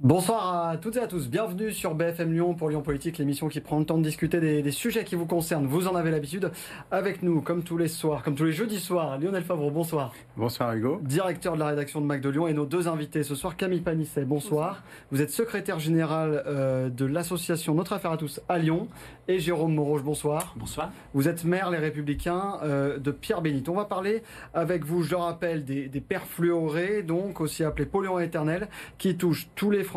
Bonsoir 0.00 0.68
à 0.68 0.76
toutes 0.76 0.96
et 0.96 1.00
à 1.00 1.06
tous, 1.06 1.30
bienvenue 1.30 1.72
sur 1.72 1.94
BFM 1.94 2.30
Lyon 2.30 2.52
pour 2.52 2.68
Lyon 2.68 2.82
Politique, 2.82 3.16
l'émission 3.16 3.48
qui 3.48 3.60
prend 3.60 3.78
le 3.78 3.86
temps 3.86 3.96
de 3.96 4.02
discuter 4.02 4.40
des, 4.40 4.70
sujets 4.70 5.04
qui 5.04 5.14
vous 5.14 5.24
concernent. 5.24 5.66
Vous 5.66 5.88
en 5.88 5.94
avez 5.94 6.10
l'habitude 6.10 6.52
avec 6.90 7.22
nous, 7.22 7.40
comme 7.40 7.62
tous 7.62 7.78
les 7.78 7.88
soirs, 7.88 8.22
comme 8.22 8.34
tous 8.34 8.44
les 8.44 8.52
jeudis 8.52 8.78
soirs. 8.78 9.18
Lionel 9.18 9.42
Favreau, 9.42 9.70
bonsoir. 9.70 10.12
Bonsoir 10.36 10.74
Hugo. 10.74 11.00
Directeur 11.02 11.54
de 11.54 11.60
la 11.60 11.68
rédaction 11.68 12.02
de 12.02 12.06
Mac 12.06 12.20
de 12.20 12.28
Lyon 12.28 12.46
et 12.46 12.52
nos 12.52 12.66
deux 12.66 12.88
invités 12.88 13.22
ce 13.22 13.34
soir, 13.34 13.56
Camille 13.56 13.80
Panisset, 13.80 14.26
bonsoir. 14.26 14.82
Vous 15.10 15.22
êtes 15.22 15.30
secrétaire 15.30 15.78
général 15.78 16.42
euh, 16.46 16.90
de 16.90 17.06
l'association 17.06 17.74
Notre 17.74 17.94
Affaire 17.94 18.12
à 18.12 18.18
tous 18.18 18.42
à 18.50 18.58
Lyon 18.58 18.88
et 19.28 19.38
Jérôme 19.38 19.74
Moroge, 19.74 20.02
bonsoir. 20.02 20.54
Bonsoir. 20.58 20.92
Vous 21.14 21.26
êtes 21.26 21.44
maire 21.44 21.70
Les 21.70 21.78
Républicains 21.78 22.58
euh, 22.62 22.98
de 22.98 23.10
Pierre 23.12 23.40
Bénite. 23.40 23.70
On 23.70 23.74
va 23.74 23.86
parler 23.86 24.22
avec 24.52 24.84
vous, 24.84 25.02
je 25.02 25.12
le 25.12 25.16
rappelle, 25.16 25.64
des, 25.64 25.88
des 25.88 26.00
perfluorés, 26.02 27.02
donc 27.02 27.40
aussi 27.40 27.64
appelés 27.64 27.86
polluants 27.86 28.18
éternels, 28.18 28.68
qui 28.98 29.16
touchent 29.16 29.48
tous 29.54 29.70
les 29.70 29.86
Français 29.86 29.95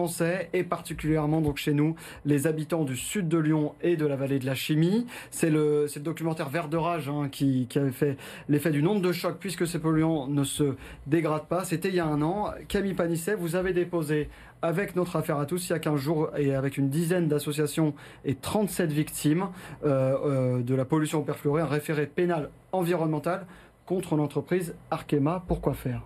et 0.54 0.64
particulièrement 0.64 1.42
donc 1.42 1.58
chez 1.58 1.74
nous 1.74 1.96
les 2.26 2.48
habitants 2.48 2.84
du 2.84 2.96
sud 2.96 3.28
de 3.28 3.38
Lyon 3.38 3.74
et 3.82 3.98
de 3.98 4.06
la 4.06 4.16
vallée 4.16 4.40
de 4.40 4.46
la 4.46 4.56
Chimie. 4.56 5.06
C'est 5.32 5.50
le, 5.50 5.88
le 5.94 6.02
documentaire 6.02 6.50
Vert 6.50 6.70
de 6.70 6.78
rage 6.78 7.10
hein, 7.10 7.28
qui, 7.30 7.68
qui, 7.68 7.80
avait 7.80 7.92
fait 7.92 8.18
l'effet 8.48 8.72
du 8.72 8.82
nombre 8.82 9.02
de 9.02 9.12
choc 9.12 9.38
puisque 9.40 9.68
ces 9.68 9.80
polluants 9.80 10.28
ne 10.28 10.44
se 10.44 10.76
dégradent 11.08 11.48
pas. 11.48 11.66
C'était 11.66 11.90
il 11.90 11.96
y 11.96 12.00
a 12.00 12.06
un 12.06 12.22
an. 12.22 12.52
Camille 12.68 12.94
Panisset, 12.94 13.36
vous 13.36 13.56
avez 13.56 13.74
déposé 13.74 14.30
avec 14.62 14.96
notre 14.96 15.16
affaire 15.16 15.38
à 15.38 15.46
tous 15.46 15.70
il 15.70 15.74
y 15.74 15.76
a 15.76 15.80
15 15.80 16.00
jours 16.00 16.30
et 16.38 16.56
avec 16.56 16.78
une 16.78 16.90
dizaine 16.90 17.28
d'associations 17.28 17.94
et 18.26 18.36
37 18.36 18.92
victimes 18.92 19.50
euh, 19.86 20.18
euh, 20.26 20.62
de 20.62 20.76
la 20.76 20.86
pollution 20.86 21.24
perfluorée, 21.24 21.62
un 21.62 21.68
référé 21.68 22.08
pénal 22.08 22.50
environnemental 22.72 23.46
contre 23.86 24.16
l'entreprise 24.16 24.76
Arkema. 24.92 25.44
Pourquoi 25.48 25.74
faire? 25.74 26.04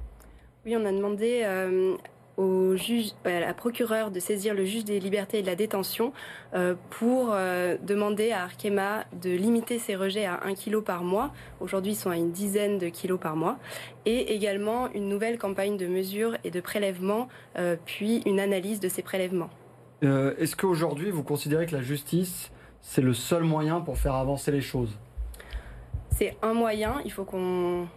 Oui, 0.66 0.76
on 0.78 0.86
a 0.86 0.92
demandé 0.92 1.42
euh, 1.44 1.96
au 2.38 2.76
juge, 2.76 3.12
à 3.26 3.40
la 3.40 3.54
procureure 3.54 4.12
de 4.12 4.20
saisir 4.20 4.54
le 4.54 4.66
juge 4.66 4.86
des 4.86 5.00
libertés 5.00 5.40
et 5.40 5.42
de 5.42 5.48
la 5.48 5.56
détention 5.56 6.14
euh, 6.54 6.76
pour 6.90 7.30
euh, 7.32 7.78
demander 7.84 8.32
à 8.32 8.44
Arkema 8.44 9.06
de 9.22 9.30
limiter 9.30 9.80
ses 9.80 9.96
rejets 9.96 10.26
à 10.26 10.40
1 10.44 10.56
kg 10.56 10.82
par 10.82 11.04
mois. 11.04 11.32
Aujourd'hui, 11.60 11.92
ils 11.92 11.96
sont 11.96 12.10
à 12.10 12.18
une 12.18 12.32
dizaine 12.32 12.78
de 12.78 12.88
kilos 12.88 13.20
par 13.20 13.36
mois. 13.36 13.58
Et 14.06 14.34
également 14.34 14.92
une 14.94 15.08
nouvelle 15.10 15.38
campagne 15.38 15.78
de 15.78 15.88
mesure 15.88 16.36
et 16.44 16.52
de 16.52 16.60
prélèvement, 16.60 17.28
euh, 17.58 17.76
puis 17.86 18.22
une 18.26 18.40
analyse 18.40 18.80
de 18.80 18.90
ces 18.90 19.02
prélèvements. 19.02 19.50
Est-ce 20.02 20.58
qu'aujourd'hui, 20.58 21.12
vous 21.12 21.24
considérez 21.24 21.66
que 21.66 21.74
la 21.74 21.82
justice, 21.82 22.52
c'est 22.82 23.02
le 23.02 23.14
seul 23.14 23.44
moyen 23.44 23.80
pour 23.80 23.98
faire 23.98 24.16
avancer 24.16 24.52
les 24.52 24.60
choses? 24.60 24.98
C'est 26.12 26.36
un 26.42 26.54
moyen. 26.54 26.96
Il 27.06 27.12
faut 27.12 27.24
qu'on 27.24 27.88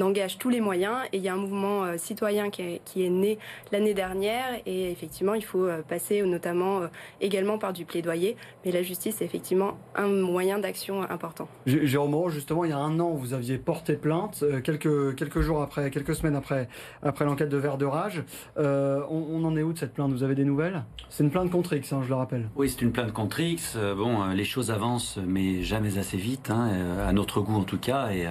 engage 0.00 0.38
tous 0.38 0.48
les 0.48 0.60
moyens. 0.60 0.96
Et 1.12 1.18
il 1.18 1.22
y 1.22 1.28
a 1.28 1.34
un 1.34 1.38
mouvement 1.38 1.84
euh, 1.84 1.96
citoyen 1.96 2.50
qui 2.50 2.62
est, 2.62 2.80
qui 2.84 3.04
est 3.04 3.10
né 3.10 3.38
l'année 3.72 3.94
dernière. 3.94 4.46
Et 4.66 4.90
effectivement 4.90 5.34
il 5.34 5.44
faut 5.44 5.64
euh, 5.64 5.82
passer 5.82 6.22
notamment 6.22 6.80
euh, 6.80 6.86
également 7.20 7.58
par 7.58 7.72
du 7.72 7.84
plaidoyer. 7.84 8.36
Mais 8.64 8.72
la 8.72 8.82
justice 8.82 9.20
est 9.20 9.24
effectivement 9.24 9.78
un 9.94 10.08
moyen 10.08 10.58
d'action 10.58 11.02
important. 11.02 11.48
Jérôme 11.66 12.30
justement 12.30 12.64
il 12.64 12.70
y 12.70 12.74
a 12.74 12.78
un 12.78 12.98
an 13.00 13.10
vous 13.10 13.34
aviez 13.34 13.58
porté 13.58 13.94
plainte 13.94 14.44
quelques, 14.62 15.14
quelques 15.16 15.40
jours 15.40 15.60
après 15.60 15.90
quelques 15.90 16.14
semaines 16.14 16.36
après, 16.36 16.68
après 17.02 17.24
l'enquête 17.24 17.48
de 17.48 17.56
Vert 17.56 17.78
de 17.78 17.84
Rage. 17.84 18.24
On, 18.56 19.44
en 19.44 19.56
est 19.56 19.62
où 19.62 19.72
de 19.72 19.78
cette 19.78 19.92
plainte? 19.92 20.12
Vous 20.12 20.22
avez 20.22 20.34
des 20.34 20.44
nouvelles? 20.44 20.84
C'est 21.08 21.24
une 21.24 21.30
plainte 21.30 21.50
contre 21.50 21.74
X 21.74 21.92
hein, 21.92 22.00
je 22.02 22.08
le 22.08 22.14
rappelle. 22.14 22.48
Oui 22.56 22.70
c'est 22.70 22.82
une 22.82 22.92
plainte 22.92 23.12
contre 23.12 23.40
X. 23.40 23.76
Bon 23.96 24.24
les 24.26 24.44
choses 24.44 24.70
avancent 24.70 25.18
mais 25.26 25.62
jamais 25.62 25.98
assez 25.98 26.16
vite 26.16 26.50
hein, 26.50 26.70
à 27.06 27.12
notre 27.12 27.40
goût 27.40 27.56
en 27.56 27.64
tout 27.64 27.78
cas. 27.78 28.10
Et 28.10 28.26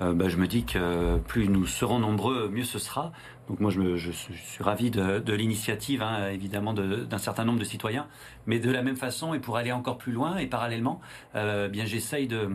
bah, 0.00 0.28
je 0.28 0.36
me 0.36 0.46
dis 0.46 0.64
que 0.64 0.78
euh, 0.78 1.16
plus 1.18 1.48
nous 1.48 1.66
serons 1.66 1.98
nombreux, 1.98 2.48
mieux 2.48 2.64
ce 2.64 2.78
sera. 2.78 3.12
Donc 3.48 3.60
moi, 3.60 3.70
je, 3.70 3.96
je 3.96 4.10
suis 4.10 4.62
ravi 4.62 4.90
de, 4.90 5.20
de 5.20 5.32
l'initiative, 5.32 6.02
hein, 6.02 6.28
évidemment, 6.28 6.74
d'un 6.74 7.18
certain 7.18 7.44
nombre 7.44 7.58
de 7.58 7.64
citoyens. 7.64 8.06
Mais 8.46 8.58
de 8.58 8.70
la 8.70 8.82
même 8.82 8.96
façon, 8.96 9.32
et 9.32 9.38
pour 9.38 9.56
aller 9.56 9.72
encore 9.72 9.96
plus 9.96 10.12
loin, 10.12 10.36
et 10.36 10.46
parallèlement, 10.46 11.00
euh, 11.34 11.68
bien 11.68 11.86
j'essaye 11.86 12.26
de, 12.26 12.50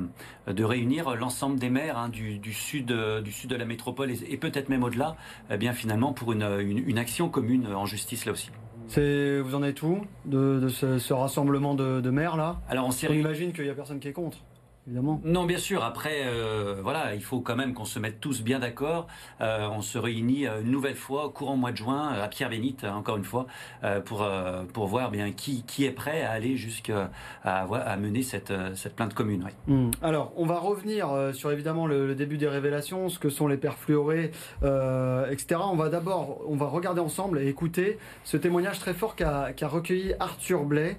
de, 0.47 0.63
réunir 0.63 1.15
l'ensemble 1.15 1.57
des 1.57 1.71
maires 1.71 1.97
hein, 1.97 2.09
du, 2.09 2.37
du, 2.37 2.53
sud, 2.53 2.93
du 3.23 3.31
sud 3.31 3.49
de 3.49 3.55
la 3.55 3.65
métropole 3.65 4.11
et, 4.11 4.37
peut-être 4.37 4.69
même 4.69 4.83
au-delà, 4.83 5.15
eh 5.49 5.57
bien 5.57 5.73
finalement 5.73 6.13
pour 6.13 6.31
une, 6.31 6.43
une, 6.43 6.77
une, 6.87 6.97
action 6.99 7.27
commune 7.27 7.67
en 7.67 7.85
justice 7.85 8.25
là 8.25 8.31
aussi. 8.31 8.51
Vous 8.95 9.55
en 9.55 9.63
êtes 9.63 9.81
où 9.81 10.01
de, 10.25 10.59
de 10.59 10.67
ce, 10.67 10.99
ce, 10.99 11.13
rassemblement 11.13 11.73
de, 11.73 12.01
de 12.01 12.09
maires 12.11 12.37
là? 12.37 12.61
Alors 12.69 12.87
on, 12.87 13.07
on 13.09 13.13
imagine 13.13 13.51
qu'il 13.51 13.63
n'y 13.63 13.69
a 13.69 13.73
personne 13.73 13.99
qui 13.99 14.09
est 14.09 14.13
contre 14.13 14.37
évidemment. 14.87 15.21
Non, 15.23 15.45
bien 15.45 15.57
sûr. 15.57 15.83
Après, 15.83 16.23
euh, 16.25 16.79
voilà, 16.81 17.15
il 17.15 17.23
faut 17.23 17.41
quand 17.41 17.55
même 17.55 17.73
qu'on 17.73 17.85
se 17.85 17.99
mette 17.99 18.19
tous 18.19 18.41
bien 18.41 18.59
d'accord. 18.59 19.07
Euh, 19.41 19.67
on 19.71 19.81
se 19.81 19.97
réunit 19.97 20.47
euh, 20.47 20.61
une 20.61 20.71
nouvelle 20.71 20.95
fois, 20.95 21.31
courant 21.33 21.55
mois 21.55 21.71
de 21.71 21.77
juin, 21.77 22.09
à 22.09 22.27
Pierre-Bénite, 22.27 22.83
encore 22.83 23.17
une 23.17 23.23
fois, 23.23 23.47
pour 24.05 24.25
pour 24.73 24.87
voir 24.87 25.11
bien 25.11 25.31
qui 25.31 25.63
qui 25.63 25.85
est 25.85 25.91
prêt 25.91 26.21
à 26.21 26.31
aller 26.31 26.55
jusqu'à 26.57 27.11
à, 27.43 27.61
à, 27.61 27.97
mener 27.97 28.21
cette 28.21 28.53
cette 28.75 28.95
plainte 28.95 29.13
commune. 29.13 29.45
Hmm. 29.67 29.91
Alors, 30.01 30.33
on 30.35 30.45
va 30.45 30.59
revenir 30.59 31.09
sur 31.33 31.51
évidemment 31.51 31.87
le, 31.87 32.15
début 32.15 32.37
des 32.37 32.47
révélations, 32.47 33.09
ce 33.09 33.19
que 33.19 33.29
sont 33.29 33.47
les 33.47 33.57
perfluorés, 33.57 34.31
etc. 34.61 35.61
On 35.63 35.75
va 35.75 35.89
d'abord, 35.89 36.41
on 36.47 36.55
va 36.55 36.67
regarder 36.67 37.01
ensemble 37.01 37.39
et 37.39 37.47
écouter 37.47 37.97
ce 38.23 38.37
témoignage 38.37 38.79
très 38.79 38.93
fort 38.93 39.15
qu'a 39.15 39.53
qu 39.53 39.65
recueilli 39.65 40.13
Arthur 40.19 40.63
Blais. 40.63 40.97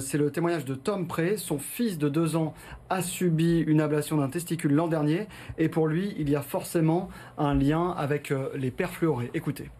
C'est 0.00 0.18
le 0.18 0.30
témoignage 0.30 0.64
de 0.64 0.74
Tom 0.74 1.06
Pré, 1.06 1.36
son 1.36 1.58
fils 1.58 1.98
de 1.98 2.08
deux 2.08 2.36
ans 2.36 2.54
a 2.90 3.02
subi 3.02 3.60
une 3.60 3.80
ablation 3.80 4.16
d'un 4.18 4.28
testicule 4.28 4.74
l'an 4.74 4.88
dernier 4.88 5.28
et 5.58 5.68
pour 5.68 5.86
lui, 5.86 6.14
il 6.18 6.28
y 6.28 6.36
a 6.36 6.42
forcément 6.42 7.08
un 7.38 7.54
lien 7.54 7.90
avec 7.90 8.30
euh, 8.30 8.50
les 8.54 8.70
perfluorés. 8.70 9.30
Écoutez. 9.32 9.70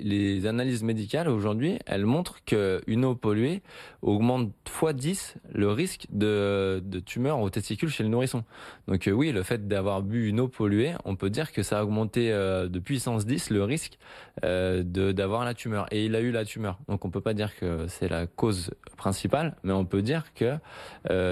Les 0.00 0.46
analyses 0.46 0.82
médicales 0.82 1.28
aujourd'hui, 1.28 1.78
elles 1.86 2.04
montrent 2.04 2.42
qu'une 2.44 3.04
eau 3.04 3.14
polluée 3.14 3.62
augmente 4.02 4.50
x10 4.64 5.36
le 5.52 5.70
risque 5.70 6.06
de, 6.10 6.82
tumeur 7.06 7.38
au 7.38 7.48
testicule 7.48 7.88
chez 7.90 8.02
le 8.02 8.08
nourrisson. 8.08 8.42
Donc 8.88 9.06
euh, 9.06 9.12
oui, 9.12 9.30
le 9.30 9.44
fait 9.44 9.68
d'avoir 9.68 10.02
bu 10.02 10.28
une 10.28 10.40
eau 10.40 10.48
polluée, 10.48 10.94
on 11.04 11.14
peut 11.14 11.30
dire 11.30 11.52
que 11.52 11.62
ça 11.62 11.78
a 11.78 11.84
augmenté 11.84 12.32
euh, 12.32 12.66
de 12.66 12.80
puissance 12.80 13.24
10 13.24 13.50
le 13.50 13.62
risque 13.62 14.00
euh, 14.44 14.82
d'avoir 14.82 15.44
la 15.44 15.54
tumeur. 15.54 15.86
Et 15.92 16.06
il 16.06 16.16
a 16.16 16.20
eu 16.20 16.32
la 16.32 16.44
tumeur. 16.44 16.80
Donc 16.88 17.04
on 17.04 17.10
peut 17.10 17.20
pas 17.20 17.34
dire 17.34 17.54
que 17.56 17.86
c'est 17.86 18.08
la 18.08 18.26
cause 18.26 18.72
principale, 18.96 19.54
mais 19.62 19.72
on 19.72 19.84
peut 19.84 20.02
dire 20.02 20.34
que 20.34 20.58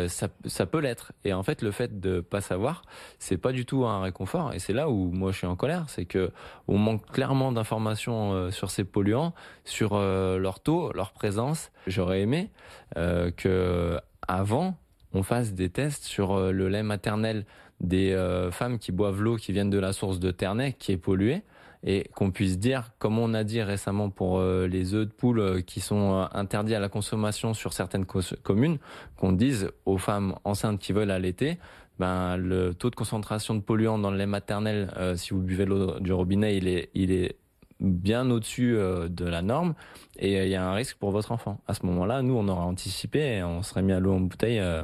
ça, 0.07 0.29
ça 0.45 0.67
peut 0.67 0.79
l'être. 0.79 1.11
Et 1.25 1.33
en 1.33 1.43
fait, 1.43 1.63
le 1.63 1.73
fait 1.73 1.99
de 1.99 2.21
pas 2.21 2.41
savoir, 2.41 2.83
c'est 3.19 3.39
pas 3.39 3.51
du 3.51 3.67
tout 3.67 3.87
un 3.87 4.03
réconfort. 4.03 4.55
Et 4.55 4.61
c'est 4.61 4.73
là 4.73 4.89
où 4.89 5.11
moi 5.11 5.33
je 5.33 5.39
suis 5.39 5.47
en 5.49 5.57
colère, 5.57 5.87
c'est 5.89 6.05
que 6.05 6.31
on 6.69 6.79
manque 6.79 7.11
clairement 7.11 7.51
d'informations 7.51 8.52
sur 8.53 8.71
ces 8.71 8.85
polluants, 8.85 9.35
sur 9.65 9.93
euh, 9.95 10.39
leur 10.39 10.61
taux, 10.61 10.93
leur 10.93 11.13
présence. 11.13 11.71
J'aurais 11.87 12.21
aimé 12.21 12.51
euh, 12.97 13.31
que 13.31 13.99
avant 14.27 14.77
on 15.15 15.23
fasse 15.23 15.53
des 15.53 15.69
tests 15.69 16.05
sur 16.05 16.33
euh, 16.33 16.53
le 16.53 16.69
lait 16.69 16.83
maternel 16.83 17.45
des 17.81 18.17
femmes 18.53 18.79
qui 18.79 18.93
boivent 18.93 19.21
l'eau 19.21 19.35
qui 19.35 19.51
viennent 19.51 19.69
de 19.69 19.79
la 19.81 19.93
source 19.93 20.21
de 20.21 20.31
Ternay 20.31 20.73
qui 20.75 20.93
est 20.93 20.97
polluée 20.97 21.43
et 21.83 22.09
qu'on 22.15 22.31
puisse 22.31 22.61
dire, 22.61 22.93
comme 23.01 23.19
on 23.19 23.35
a 23.35 23.43
dit 23.43 23.61
récemment 23.61 24.09
pour 24.09 24.41
les 24.41 24.95
œufs 24.95 25.05
de 25.05 25.13
poule 25.13 25.65
qui 25.65 25.81
sont 25.81 26.29
interdits 26.33 26.77
à 26.77 26.79
la 26.79 26.89
consommation 26.89 27.55
sur 27.55 27.73
certaines 27.73 28.07
communes, 28.07 28.79
qu'on 29.17 29.33
dise 29.33 29.73
aux 29.85 29.99
femmes 29.99 30.37
enceintes 30.45 30.79
qui 30.79 30.93
veulent 30.93 31.11
allaiter, 31.11 31.59
ben 31.99 32.37
le 32.37 32.73
taux 32.73 32.89
de 32.89 32.95
concentration 32.95 33.57
de 33.57 33.61
polluants 33.61 33.99
dans 33.99 34.13
le 34.13 34.17
lait 34.17 34.27
maternel, 34.27 34.95
si 35.17 35.31
vous 35.31 35.41
buvez 35.41 35.65
l'eau 35.65 35.99
du 35.99 36.13
robinet, 36.13 36.57
il 36.57 36.69
est, 36.69 36.89
il 36.95 37.11
est 37.11 37.35
bien 37.81 38.31
au-dessus 38.31 38.77
euh, 38.77 39.09
de 39.09 39.25
la 39.25 39.43
norme 39.43 39.75
et 40.19 40.39
euh, 40.39 40.45
il 40.45 40.51
y 40.51 40.55
a 40.55 40.65
un 40.65 40.75
risque 40.75 40.97
pour 40.97 41.11
votre 41.11 41.33
enfant. 41.33 41.61
À 41.67 41.75
ce 41.75 41.85
moment-là, 41.87 42.23
nous, 42.23 42.35
on 42.35 42.49
aurait 42.49 42.65
anticipé 42.65 43.37
et 43.37 43.43
on 43.43 43.63
serait 43.63 43.83
mis 43.83 43.93
à 43.93 44.01
l'eau 44.01 44.13
en 44.13 44.21
bouteille 44.21 44.61
euh, 44.61 44.83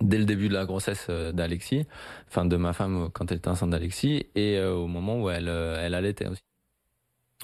dès 0.00 0.18
le 0.18 0.24
début 0.24 0.48
de 0.48 0.54
la 0.54 0.64
grossesse 0.64 1.08
d'Alexis, 1.10 1.86
enfin 2.28 2.44
de 2.44 2.56
ma 2.56 2.72
femme 2.72 3.08
quand 3.12 3.30
elle 3.30 3.38
était 3.38 3.48
enceinte 3.48 3.70
d'Alexis 3.70 4.26
et 4.34 4.60
au 4.60 4.88
moment 4.88 5.22
où 5.22 5.30
elle, 5.30 5.48
elle 5.48 5.94
allaitait 5.94 6.26
aussi. 6.26 6.42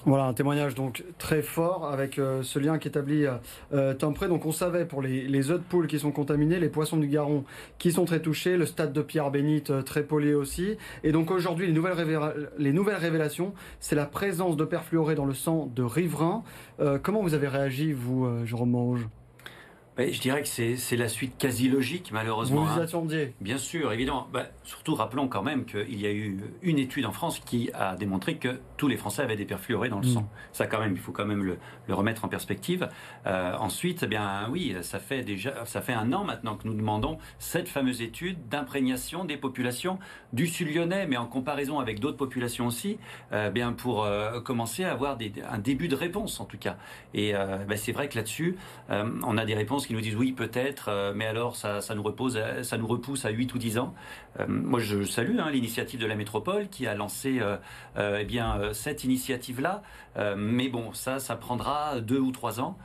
Voilà 0.05 0.23
un 0.25 0.33
témoignage 0.33 0.75
donc 0.75 1.03
très 1.17 1.41
fort 1.41 1.89
avec 1.91 2.19
euh, 2.19 2.41
ce 2.41 2.57
lien 2.57 2.77
qu'établit 2.77 3.25
euh, 3.73 3.93
Tom 3.93 4.13
Pré. 4.13 4.29
Donc 4.29 4.45
on 4.45 4.53
savait 4.53 4.85
pour 4.85 5.01
les, 5.01 5.27
les 5.27 5.51
œufs 5.51 5.59
de 5.59 5.63
poule 5.63 5.87
qui 5.87 5.99
sont 5.99 6.11
contaminés, 6.11 6.57
les 6.57 6.69
poissons 6.69 6.95
du 6.95 7.07
Garon 7.07 7.43
qui 7.79 7.91
sont 7.91 8.05
très 8.05 8.21
touchés, 8.21 8.55
le 8.55 8.65
stade 8.65 8.93
de 8.93 9.01
Pierre 9.01 9.29
Bénite 9.29 9.71
euh, 9.71 9.81
très 9.81 10.03
pollué 10.03 10.33
aussi. 10.33 10.77
Et 11.03 11.11
donc 11.11 11.31
aujourd'hui 11.31 11.67
les 11.67 11.73
nouvelles, 11.73 11.95
les 12.57 12.71
nouvelles 12.71 12.95
révélations, 12.95 13.53
c'est 13.81 13.95
la 13.95 14.05
présence 14.05 14.55
de 14.55 14.63
perfluoré 14.63 15.15
dans 15.15 15.25
le 15.25 15.33
sang 15.33 15.69
de 15.75 15.83
riverains. 15.83 16.43
comment 17.03 17.21
vous 17.21 17.33
avez 17.33 17.47
réagi 17.47 17.91
vous, 17.91 18.27
Jérôme 18.45 19.09
Je 19.97 20.19
dirais 20.21 20.41
que 20.43 20.47
c'est 20.47 20.95
la 20.95 21.09
suite 21.09 21.37
quasi 21.37 21.67
logique, 21.67 22.11
malheureusement. 22.13 22.63
Vous 22.63 22.73
vous 22.73 22.79
hein. 22.79 22.83
attendiez 22.83 23.33
Bien 23.41 23.57
sûr, 23.57 23.91
évidemment. 23.91 24.27
Bah, 24.31 24.45
surtout, 24.63 24.95
rappelons 24.95 25.27
quand 25.27 25.43
même 25.43 25.65
qu'il 25.65 25.99
y 25.99 26.05
a 26.05 26.11
eu 26.11 26.39
une 26.61 26.79
étude 26.79 27.05
en 27.05 27.11
France 27.11 27.39
qui 27.39 27.69
a 27.73 27.95
démontré 27.95 28.37
que 28.37 28.59
tous 28.77 28.87
les 28.87 28.95
Français 28.95 29.23
avaient 29.23 29.35
des 29.35 29.45
perfluorés 29.45 29.89
dans 29.89 29.99
le 29.99 30.07
mm. 30.07 30.13
sang. 30.13 30.29
Ça, 30.53 30.67
quand 30.67 30.79
même, 30.79 30.93
il 30.93 30.99
faut 30.99 31.11
quand 31.11 31.25
même 31.25 31.43
le, 31.43 31.57
remettre 31.89 32.23
en 32.23 32.29
perspective. 32.29 32.87
Euh, 33.25 33.55
ensuite, 33.57 34.03
eh 34.03 34.07
bien, 34.07 34.47
oui, 34.49 34.75
ça 34.81 34.99
fait 34.99 35.23
déjà, 35.23 35.65
ça 35.65 35.81
fait 35.81 35.93
un 35.93 36.13
an 36.13 36.23
maintenant 36.23 36.55
que 36.55 36.67
nous 36.67 36.73
demandons 36.73 37.17
cette 37.37 37.67
fameuse 37.67 38.01
étude 38.01 38.47
d'imprégnation 38.47 39.25
des 39.25 39.37
populations 39.37 39.99
du 40.31 40.47
Sud 40.47 40.73
Lyonnais, 40.73 41.07
mais 41.07 41.17
en 41.17 41.25
comparaison 41.25 41.79
avec 41.79 41.99
d'autres 41.99 42.17
populations 42.17 42.67
aussi, 42.67 42.97
euh, 43.33 43.49
bien 43.49 43.73
pour 43.73 44.05
euh, 44.05 44.39
commencer 44.39 44.85
à 44.85 44.93
avoir 44.93 45.17
un 45.49 45.57
début 45.57 45.89
de 45.89 45.95
réponse 45.95 46.39
en 46.39 46.45
tout 46.45 46.57
cas. 46.57 46.77
Et 47.13 47.33
bah, 47.33 47.75
c'est 47.75 47.91
vrai 47.91 48.07
que 48.07 48.15
là-dessus, 48.15 48.55
on 48.89 49.37
a 49.37 49.45
des 49.45 49.55
réponses 49.55 49.78
qui 49.87 49.93
nous 49.93 50.01
disent 50.01 50.15
oui 50.15 50.31
peut-être, 50.31 50.89
euh, 50.89 51.13
mais 51.15 51.25
alors 51.25 51.55
ça, 51.55 51.81
nous 51.95 52.03
repose, 52.03 52.39
ça 52.63 52.77
nous 52.77 52.87
repousse 52.87 53.25
à 53.25 53.29
8 53.29 53.53
ou 53.53 53.57
10 53.57 53.77
ans. 53.79 53.93
Euh, 54.39 54.45
moi 54.47 54.79
je 54.79 55.03
salue 55.03 55.37
hein, 55.39 55.49
l'initiative 55.51 55.99
de 55.99 56.05
la 56.05 56.15
métropole 56.15 56.69
qui 56.69 56.87
a 56.87 56.95
lancé 56.95 57.39
euh, 57.41 58.17
eh 58.19 58.25
bien 58.25 58.73
cette 58.73 59.03
initiative-là, 59.03 59.81
mais 60.37 60.69
bon 60.69 60.93
ça 60.93 61.19
ça 61.19 61.35
prendra 61.35 61.99
2 62.01 62.19
ou 62.19 62.31
3 62.31 62.59
ans. 62.59 62.77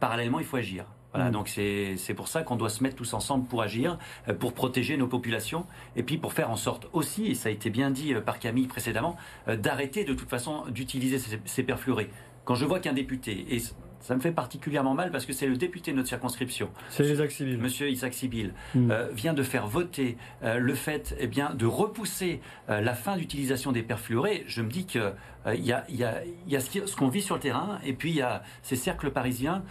parallèlement 0.00 0.38
il 0.38 0.44
faut 0.44 0.56
agir. 0.56 0.84
Voilà, 1.12 1.28
mm. 1.28 1.32
donc 1.32 1.48
c'est 1.48 2.14
pour 2.14 2.28
ça 2.28 2.42
qu'on 2.42 2.56
doit 2.56 2.70
se 2.70 2.82
mettre 2.82 2.96
tous 2.96 3.12
ensemble 3.14 3.46
pour 3.46 3.62
agir, 3.62 3.98
pour 4.38 4.54
protéger 4.54 4.96
nos 4.96 5.06
populations, 5.06 5.66
et 5.96 6.02
puis 6.02 6.18
pour 6.18 6.32
faire 6.32 6.50
en 6.50 6.56
sorte 6.56 6.88
aussi, 6.92 7.26
et 7.26 7.34
ça 7.34 7.48
a 7.48 7.52
été 7.52 7.70
bien 7.70 7.90
dit 7.90 8.14
par 8.14 8.38
Camille 8.38 8.66
précédemment, 8.66 9.16
d'arrêter 9.46 10.04
de 10.04 10.14
toute 10.14 10.28
façon 10.28 10.64
d'utiliser 10.68 11.18
ces, 11.18 11.40
ces 11.44 11.62
perfluorés. 11.62 12.10
Quand 12.44 12.54
je 12.54 12.64
vois 12.64 12.80
qu'un 12.80 12.92
député, 12.92 13.46
et 13.50 13.60
ça 14.02 14.14
me 14.14 14.20
fait 14.20 14.32
particulièrement 14.32 14.94
mal 14.94 15.10
parce 15.10 15.24
que 15.24 15.32
c'est 15.32 15.46
le 15.46 15.56
député 15.56 15.92
de 15.92 15.96
notre 15.96 16.08
circonscription. 16.08 16.70
C'est 16.90 17.04
Isaac 17.04 17.30
Sibyl. 17.30 17.58
Monsieur 17.58 17.88
Isaac 17.88 18.12
Sibyl 18.12 18.52
hmm. 18.74 18.90
euh, 18.90 19.08
vient 19.12 19.32
de 19.32 19.42
faire 19.42 19.66
voter 19.66 20.16
euh, 20.42 20.58
le 20.58 20.74
fait 20.74 21.14
eh 21.18 21.26
bien, 21.26 21.54
de 21.54 21.66
repousser 21.66 22.40
euh, 22.68 22.80
la 22.80 22.94
fin 22.94 23.16
d'utilisation 23.16 23.72
des 23.72 23.82
perfluorés. 23.82 24.44
Je 24.46 24.62
me 24.62 24.68
dis 24.68 24.86
qu'il 24.86 25.12
y 25.54 25.72
a, 25.72 25.84
y, 25.88 26.04
a, 26.04 26.22
y 26.46 26.56
a 26.56 26.60
ce 26.60 26.96
qu'on 26.96 27.08
vit 27.08 27.22
sur 27.22 27.36
le 27.36 27.40
terrain 27.40 27.78
et 27.84 27.92
puis 27.92 28.10
il 28.10 28.16
y 28.16 28.22
a 28.22 28.42
ces 28.62 28.76
cercles 28.76 29.10
parisiens 29.10 29.62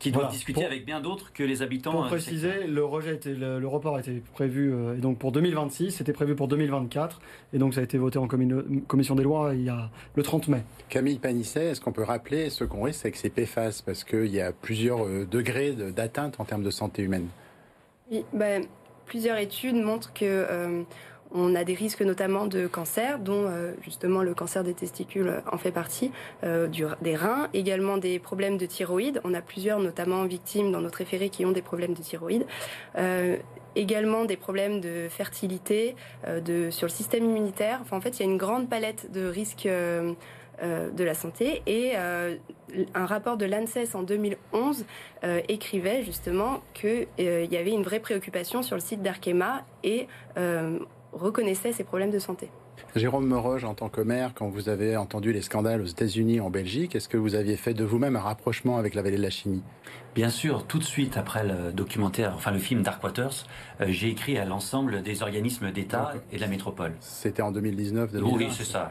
qui 0.00 0.10
doit 0.10 0.26
discuter 0.26 0.64
avec 0.64 0.84
bien 0.84 1.00
d'autres 1.00 1.32
que 1.32 1.44
les 1.44 1.62
habitants. 1.62 1.92
Pour 1.92 2.04
euh, 2.04 2.08
préciser, 2.08 2.66
le 2.66 2.84
rejet 2.84 3.14
était, 3.14 3.34
le, 3.34 3.66
report 3.68 3.96
a 3.96 4.00
été 4.00 4.22
prévu 4.32 4.72
euh, 4.72 4.96
et 4.96 4.98
donc 4.98 5.18
pour 5.18 5.30
2026, 5.30 5.92
c'était 5.92 6.14
prévu 6.14 6.34
pour 6.34 6.48
2024 6.48 7.20
et 7.52 7.58
donc 7.58 7.74
ça 7.74 7.80
a 7.80 7.84
été 7.84 7.98
voté 7.98 8.18
en 8.18 8.26
commission 8.26 9.14
des 9.14 9.22
lois 9.22 9.54
il 9.54 9.62
y 9.62 9.68
a 9.68 9.90
le 10.16 10.22
30 10.22 10.48
mai. 10.48 10.62
Camille 10.88 11.18
Panisset, 11.18 11.66
est-ce 11.66 11.80
qu'on 11.80 11.92
peut 11.92 12.02
rappeler 12.02 12.50
ce 12.50 12.64
qu'on 12.64 12.82
risque 12.82 13.04
avec 13.04 13.16
ces 13.16 13.28
PFAS 13.28 13.82
parce 13.84 14.02
qu'il 14.02 14.34
y 14.34 14.40
a 14.40 14.52
plusieurs 14.52 15.06
euh, 15.06 15.26
degrés 15.30 15.72
d'atteinte 15.72 16.40
en 16.40 16.44
termes 16.44 16.64
de 16.64 16.70
santé 16.70 17.02
humaine 17.02 17.28
Oui, 18.10 18.24
ben, 18.32 18.64
plusieurs 19.04 19.36
études 19.36 19.76
montrent 19.76 20.12
que 20.14 20.84
on 21.32 21.54
a 21.54 21.64
des 21.64 21.74
risques 21.74 22.02
notamment 22.02 22.46
de 22.46 22.66
cancer, 22.66 23.18
dont 23.18 23.46
euh, 23.46 23.72
justement 23.82 24.22
le 24.22 24.34
cancer 24.34 24.64
des 24.64 24.74
testicules 24.74 25.42
en 25.50 25.58
fait 25.58 25.70
partie, 25.70 26.10
euh, 26.44 26.68
des 27.00 27.16
reins, 27.16 27.48
également 27.54 27.98
des 27.98 28.18
problèmes 28.18 28.56
de 28.56 28.66
thyroïde. 28.66 29.20
On 29.24 29.34
a 29.34 29.40
plusieurs 29.40 29.78
notamment 29.78 30.24
victimes 30.24 30.72
dans 30.72 30.80
notre 30.80 30.98
référé 30.98 31.28
qui 31.28 31.44
ont 31.44 31.52
des 31.52 31.62
problèmes 31.62 31.94
de 31.94 32.02
thyroïde. 32.02 32.46
Euh, 32.96 33.36
également 33.76 34.24
des 34.24 34.36
problèmes 34.36 34.80
de 34.80 35.06
fertilité, 35.08 35.94
sur 36.24 36.86
le 36.86 36.92
système 36.92 37.24
immunitaire. 37.24 37.80
En 37.92 38.00
fait, 38.00 38.18
il 38.18 38.26
y 38.26 38.28
a 38.28 38.28
une 38.28 38.36
grande 38.36 38.68
palette 38.68 39.12
de 39.12 39.28
risques 39.28 39.68
de 39.68 41.04
la 41.04 41.14
santé 41.14 41.62
et 41.68 41.94
un 41.94 43.06
rapport 43.06 43.36
de 43.36 43.46
l'ANSES 43.46 43.94
en 43.94 44.02
2011 44.02 44.84
écrivait 45.46 46.02
justement 46.02 46.62
qu'il 46.74 47.06
y 47.18 47.56
avait 47.56 47.70
une 47.70 47.84
vraie 47.84 48.00
préoccupation 48.00 48.64
sur 48.64 48.74
le 48.74 48.82
site 48.82 49.02
d'Arkema 49.02 49.64
et 49.84 50.08
reconnaissait 51.12 51.72
ces 51.72 51.84
problèmes 51.84 52.10
de 52.10 52.18
santé. 52.18 52.50
Jérôme 52.96 53.26
Moroge, 53.26 53.64
en 53.64 53.74
tant 53.74 53.88
que 53.88 54.00
maire, 54.00 54.32
quand 54.34 54.48
vous 54.48 54.68
avez 54.68 54.96
entendu 54.96 55.32
les 55.32 55.42
scandales 55.42 55.80
aux 55.80 55.86
États-Unis, 55.86 56.40
en 56.40 56.50
Belgique, 56.50 56.96
est-ce 56.96 57.08
que 57.08 57.16
vous 57.16 57.34
aviez 57.34 57.56
fait 57.56 57.74
de 57.74 57.84
vous-même 57.84 58.16
un 58.16 58.20
rapprochement 58.20 58.78
avec 58.78 58.94
la 58.94 59.02
vallée 59.02 59.16
de 59.16 59.22
la 59.22 59.30
chimie? 59.30 59.62
Bien 60.14 60.28
sûr, 60.28 60.66
tout 60.66 60.78
de 60.78 60.84
suite 60.84 61.16
après 61.16 61.44
le 61.46 61.72
documentaire, 61.72 62.32
enfin 62.34 62.50
le 62.50 62.58
film 62.58 62.82
Dark 62.82 63.02
Waters, 63.02 63.46
euh, 63.80 63.86
j'ai 63.88 64.08
écrit 64.08 64.38
à 64.38 64.44
l'ensemble 64.44 65.02
des 65.02 65.22
organismes 65.22 65.70
d'État 65.70 66.14
et 66.32 66.36
de 66.36 66.40
la 66.40 66.48
métropole. 66.48 66.94
C'était 66.98 67.42
en 67.42 67.52
2019 67.52 68.12
2020 68.12 68.36
Oui, 68.36 68.48
c'est 68.50 68.64
ça, 68.64 68.90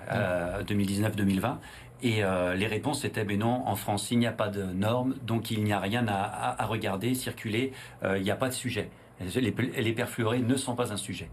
2019-2020. 0.66 1.45
Euh, 1.45 1.54
et 2.01 2.24
euh, 2.24 2.56
les 2.56 2.68
réponses 2.68 3.04
étaient, 3.04 3.25
mais 3.25 3.36
non, 3.36 3.68
en 3.68 3.75
France, 3.75 4.12
il 4.12 4.19
n'y 4.19 4.27
a 4.27 4.31
pas 4.31 4.48
de 4.48 4.63
normes, 4.63 5.16
donc 5.24 5.51
il 5.51 5.62
n'y 5.66 5.74
a 5.74 5.80
rien 5.80 6.06
à, 6.07 6.66
regarder, 6.66 7.13
circuler, 7.13 7.74
il 8.06 8.21
n'y 8.21 8.31
a 8.31 8.38
pas 8.38 8.48
de 8.48 8.54
sujet. 8.54 8.89
Les, 9.36 9.51
les 9.51 9.92
perfluorés 9.92 10.39
ne 10.39 10.56
sont 10.56 10.75
pas 10.75 10.94
un 10.94 10.98
sujet. 10.98 11.30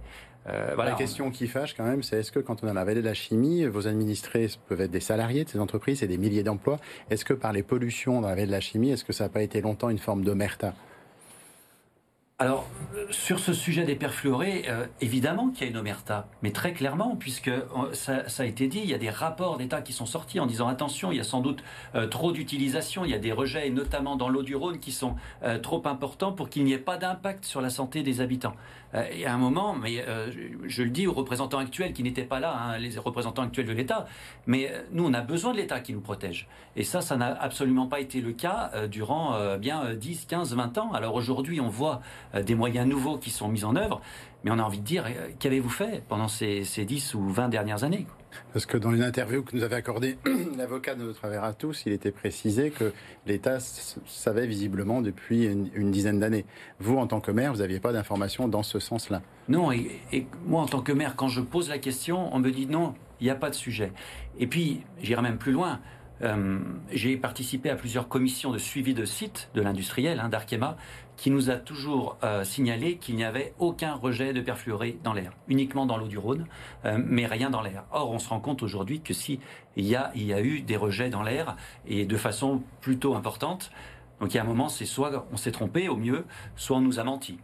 Euh, 0.48 0.72
voilà. 0.74 0.92
La 0.92 0.96
question 0.96 1.30
qui 1.30 1.48
fâche 1.48 1.74
quand 1.74 1.84
même, 1.84 2.02
c'est 2.02 2.18
est-ce 2.18 2.30
que 2.30 2.38
quand 2.38 2.62
on 2.62 2.68
a 2.68 2.72
la 2.72 2.84
vallée 2.84 3.00
de 3.00 3.06
la 3.06 3.14
chimie, 3.14 3.64
vos 3.66 3.88
administrés 3.88 4.48
peuvent 4.68 4.80
être 4.80 4.90
des 4.90 5.00
salariés 5.00 5.44
de 5.44 5.48
ces 5.48 5.58
entreprises, 5.58 6.00
c'est 6.00 6.06
des 6.06 6.18
milliers 6.18 6.44
d'emplois? 6.44 6.78
Est-ce 7.10 7.24
que 7.24 7.34
par 7.34 7.52
les 7.52 7.62
pollutions 7.62 8.20
dans 8.20 8.28
la 8.28 8.34
vallée 8.34 8.46
de 8.46 8.52
la 8.52 8.60
chimie, 8.60 8.90
est-ce 8.90 9.04
que 9.04 9.12
ça 9.12 9.24
n'a 9.24 9.30
pas 9.30 9.42
été 9.42 9.60
longtemps 9.60 9.90
une 9.90 9.98
forme 9.98 10.24
d'omerta? 10.24 10.74
Alors, 12.38 12.68
sur 13.10 13.38
ce 13.38 13.54
sujet 13.54 13.84
des 13.84 13.94
perfluorés, 13.94 14.66
euh, 14.68 14.84
évidemment 15.00 15.48
qu'il 15.48 15.62
y 15.62 15.68
a 15.68 15.70
une 15.70 15.78
omerta, 15.78 16.28
mais 16.42 16.50
très 16.50 16.74
clairement, 16.74 17.16
puisque 17.16 17.48
euh, 17.48 17.64
ça, 17.94 18.24
a 18.38 18.44
été 18.44 18.68
dit, 18.68 18.80
il 18.80 18.90
y 18.90 18.92
a 18.92 18.98
des 18.98 19.08
rapports 19.08 19.56
d'État 19.56 19.80
qui 19.80 19.94
sont 19.94 20.04
sortis 20.04 20.38
en 20.38 20.44
disant 20.44 20.68
attention, 20.68 21.10
il 21.10 21.16
y 21.16 21.20
a 21.20 21.24
sans 21.24 21.40
doute 21.40 21.64
euh, 21.94 22.06
trop 22.08 22.32
d'utilisation, 22.32 23.06
il 23.06 23.10
y 23.10 23.14
a 23.14 23.18
des 23.18 23.32
rejets, 23.32 23.70
notamment 23.70 24.16
dans 24.16 24.28
l'eau 24.28 24.42
du 24.42 24.54
Rhône, 24.54 24.80
qui 24.80 24.92
sont 24.92 25.14
trop 25.62 25.82
importants 25.86 26.32
pour 26.32 26.50
qu'il 26.50 26.64
n'y 26.64 26.74
ait 26.74 26.78
pas 26.78 26.98
d'impact 26.98 27.46
sur 27.46 27.62
la 27.62 27.70
santé 27.70 28.02
des 28.02 28.20
habitants. 28.20 28.54
Il 29.12 29.18
y 29.18 29.26
a 29.26 29.34
un 29.34 29.38
moment, 29.38 29.74
mais 29.74 30.04
je, 30.66 30.82
le 30.82 30.90
dis 30.90 31.06
aux 31.06 31.12
représentants 31.12 31.58
actuels 31.58 31.92
qui 31.92 32.02
n'étaient 32.02 32.24
pas 32.24 32.40
là, 32.40 32.56
hein, 32.56 32.78
les 32.78 32.98
représentants 32.98 33.42
actuels 33.42 33.66
de 33.66 33.72
l'État, 33.72 34.06
mais 34.46 34.72
nous, 34.92 35.04
on 35.04 35.12
a 35.12 35.20
besoin 35.20 35.52
de 35.52 35.58
l'État 35.58 35.80
qui 35.80 35.92
nous 35.92 36.00
protège. 36.00 36.48
Et 36.76 36.84
ça, 36.84 37.00
ça 37.00 37.16
n'a 37.16 37.34
absolument 37.40 37.86
pas 37.86 38.00
été 38.00 38.20
le 38.20 38.32
cas 38.32 38.70
durant 38.90 39.56
bien 39.58 39.94
10, 39.94 40.26
15, 40.26 40.54
20 40.54 40.78
ans. 40.78 40.92
Alors 40.92 41.14
aujourd'hui, 41.14 41.60
on 41.60 41.68
voit 41.68 42.00
euh, 42.34 42.42
des 42.42 42.54
moyens 42.54 42.86
nouveaux 42.86 43.18
qui 43.18 43.30
sont 43.30 43.48
mis 43.48 43.64
en 43.64 43.76
œuvre. 43.76 44.00
Mais 44.44 44.50
on 44.50 44.58
a 44.58 44.62
envie 44.62 44.78
de 44.78 44.84
dire, 44.84 45.04
euh, 45.06 45.30
qu'avez-vous 45.38 45.70
fait 45.70 46.02
pendant 46.08 46.28
ces, 46.28 46.64
ces 46.64 46.84
10 46.84 47.14
ou 47.14 47.28
20 47.28 47.48
dernières 47.48 47.84
années 47.84 48.06
Parce 48.52 48.66
que 48.66 48.76
dans 48.76 48.92
une 48.92 49.02
interview 49.02 49.42
que 49.42 49.56
nous 49.56 49.62
avait 49.62 49.76
accordée 49.76 50.18
l'avocat 50.56 50.94
de 50.94 51.04
notre 51.04 51.24
à 51.26 51.52
tous, 51.52 51.82
il 51.86 51.92
était 51.92 52.10
précisé 52.10 52.70
que 52.70 52.92
l'État 53.26 53.58
savait 53.60 54.46
visiblement 54.46 55.02
depuis 55.02 55.44
une, 55.46 55.90
dizaine 55.90 56.20
d'années. 56.20 56.44
Vous, 56.78 56.96
en 56.96 57.06
tant 57.06 57.20
que 57.20 57.30
maire, 57.30 57.52
vous 57.52 57.60
n'aviez 57.60 57.80
pas 57.80 57.92
d'informations 57.92 58.48
dans 58.48 58.62
ce 58.62 58.78
sens-là 58.78 59.22
Non, 59.48 59.72
et, 59.72 60.26
moi, 60.46 60.62
en 60.62 60.66
tant 60.66 60.80
que 60.80 60.92
maire, 60.92 61.16
quand 61.16 61.28
je 61.28 61.40
pose 61.40 61.68
la 61.68 61.78
question, 61.78 62.34
on 62.34 62.38
me 62.38 62.50
dit 62.50 62.66
non, 62.66 62.94
il 63.20 63.24
n'y 63.24 63.30
a 63.30 63.34
pas 63.34 63.50
de 63.50 63.54
sujet. 63.54 63.92
Et 64.38 64.46
puis, 64.46 64.82
j'irai 65.02 65.22
même 65.22 65.38
plus 65.38 65.52
loin. 65.52 65.80
Euh, 66.22 66.58
j'ai 66.90 67.16
participé 67.16 67.70
à 67.70 67.76
plusieurs 67.76 68.08
commissions 68.08 68.50
de 68.50 68.58
suivi 68.58 68.94
de 68.94 69.04
sites 69.04 69.50
de 69.54 69.60
l'industriel, 69.60 70.20
hein, 70.20 70.28
d'Arkema, 70.28 70.76
qui 71.16 71.30
nous 71.30 71.50
a 71.50 71.56
toujours 71.56 72.16
euh, 72.24 72.44
signalé 72.44 72.96
qu'il 72.96 73.16
n'y 73.16 73.24
avait 73.24 73.54
aucun 73.58 73.94
rejet 73.94 74.32
de 74.32 74.40
perfluoré 74.40 74.98
dans 75.02 75.12
l'air, 75.12 75.32
uniquement 75.48 75.86
dans 75.86 75.96
l'eau 75.96 76.08
du 76.08 76.18
Rhône, 76.18 76.46
euh, 76.84 76.98
mais 77.02 77.26
rien 77.26 77.50
dans 77.50 77.62
l'air. 77.62 77.84
Or, 77.92 78.10
on 78.10 78.18
se 78.18 78.28
rend 78.28 78.40
compte 78.40 78.62
aujourd'hui 78.62 79.00
que 79.00 79.14
si 79.14 79.40
il 79.76 79.86
y 79.86 79.96
a, 79.96 80.12
eu 80.14 80.60
des 80.60 80.76
rejets 80.76 81.10
dans 81.10 81.22
l'air 81.22 81.56
et 81.86 82.06
de 82.06 82.16
façon 82.16 82.62
plutôt 82.80 83.14
importante, 83.14 83.70
donc 84.20 84.32
il 84.32 84.36
y 84.36 84.40
a 84.40 84.42
un 84.42 84.46
moment, 84.46 84.68
c'est 84.68 84.86
soit 84.86 85.26
on 85.32 85.36
s'est 85.36 85.52
trompé 85.52 85.88
au 85.88 85.96
mieux, 85.96 86.24
soit 86.54 86.78
on 86.78 86.80
nous 86.80 86.98
a 86.98 87.04
menti. 87.04 87.38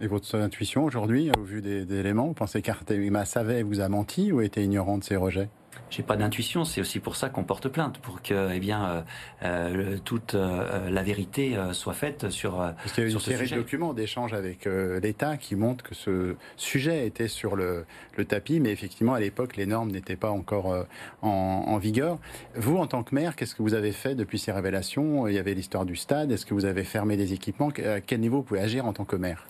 Et 0.00 0.06
votre 0.06 0.36
intuition 0.36 0.84
aujourd'hui, 0.84 1.30
au 1.38 1.42
vu 1.42 1.60
des, 1.60 1.84
des 1.84 1.98
éléments, 1.98 2.26
vous 2.26 2.34
pensez 2.34 2.62
qu'Artema 2.62 3.24
savait 3.24 3.62
vous 3.62 3.80
a 3.80 3.88
menti 3.88 4.32
ou 4.32 4.40
était 4.40 4.64
ignorant 4.64 4.98
de 4.98 5.04
ces 5.04 5.16
rejets? 5.16 5.48
J'ai 5.92 6.02
pas 6.02 6.16
d'intuition. 6.16 6.64
C'est 6.64 6.80
aussi 6.80 7.00
pour 7.00 7.16
ça 7.16 7.28
qu'on 7.28 7.44
porte 7.44 7.68
plainte, 7.68 7.98
pour 7.98 8.22
que 8.22 8.50
eh 8.52 8.60
bien 8.60 8.84
euh, 8.84 9.02
euh 9.44 9.98
toute 10.02 10.34
euh, 10.34 10.88
la 10.90 11.02
vérité 11.02 11.56
euh, 11.56 11.72
soit 11.74 11.92
faite 11.92 12.30
sur. 12.30 12.56
Parce 12.56 12.92
qu'il 12.94 13.04
y 13.04 13.06
a 13.06 13.10
une 13.10 13.20
série 13.20 13.48
de 13.48 13.56
documents 13.56 13.92
d'échange 13.92 14.32
avec 14.32 14.66
l'État 15.02 15.36
qui 15.36 15.54
montrent 15.54 15.84
que 15.84 15.94
ce 15.94 16.36
sujet 16.56 17.06
était 17.06 17.28
sur 17.28 17.56
le, 17.56 17.84
le 18.16 18.24
tapis, 18.24 18.58
mais 18.58 18.70
effectivement 18.70 19.14
à 19.14 19.20
l'époque 19.20 19.56
les 19.56 19.66
normes 19.66 19.90
n'étaient 19.90 20.16
pas 20.16 20.30
encore 20.30 20.86
en, 21.20 21.28
en, 21.28 21.78
vigueur. 21.78 22.18
Vous, 22.54 22.78
en 22.78 22.86
tant 22.86 23.02
que 23.02 23.14
maire, 23.14 23.36
qu'est-ce 23.36 23.54
que 23.54 23.62
vous 23.62 23.74
avez 23.74 23.92
fait 23.92 24.14
depuis 24.14 24.38
ces 24.38 24.52
révélations? 24.52 25.28
Il 25.28 25.34
y 25.34 25.38
avait 25.38 25.54
l'histoire 25.54 25.84
du 25.84 25.96
stade. 25.96 26.32
Est-ce 26.32 26.46
que 26.46 26.54
vous 26.54 26.64
avez 26.64 26.84
fermé 26.84 27.16
des 27.16 27.32
équipements? 27.32 27.70
À 27.84 28.00
quel 28.00 28.20
niveau 28.20 28.38
vous 28.38 28.42
pouvez 28.42 28.60
agir 28.60 28.86
en 28.86 28.92
tant 28.92 29.04
que 29.04 29.16
maire? 29.16 29.44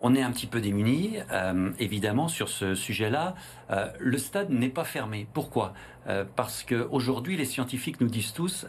On 0.00 0.14
est 0.14 0.22
un 0.22 0.30
petit 0.32 0.46
peu 0.46 0.60
démunis, 0.60 1.16
évidemment, 1.78 2.28
sur 2.28 2.48
ce 2.48 2.74
sujet-là. 2.74 3.34
Le 3.98 4.18
stade 4.18 4.50
n'est 4.50 4.68
pas 4.68 4.84
fermé. 4.84 5.26
Pourquoi? 5.32 5.74
Parce 6.36 6.64
qu'aujourd'hui, 6.64 7.36
les 7.36 7.46
scientifiques 7.46 8.00
nous 8.00 8.08
disent 8.08 8.34
tous, 8.34 8.66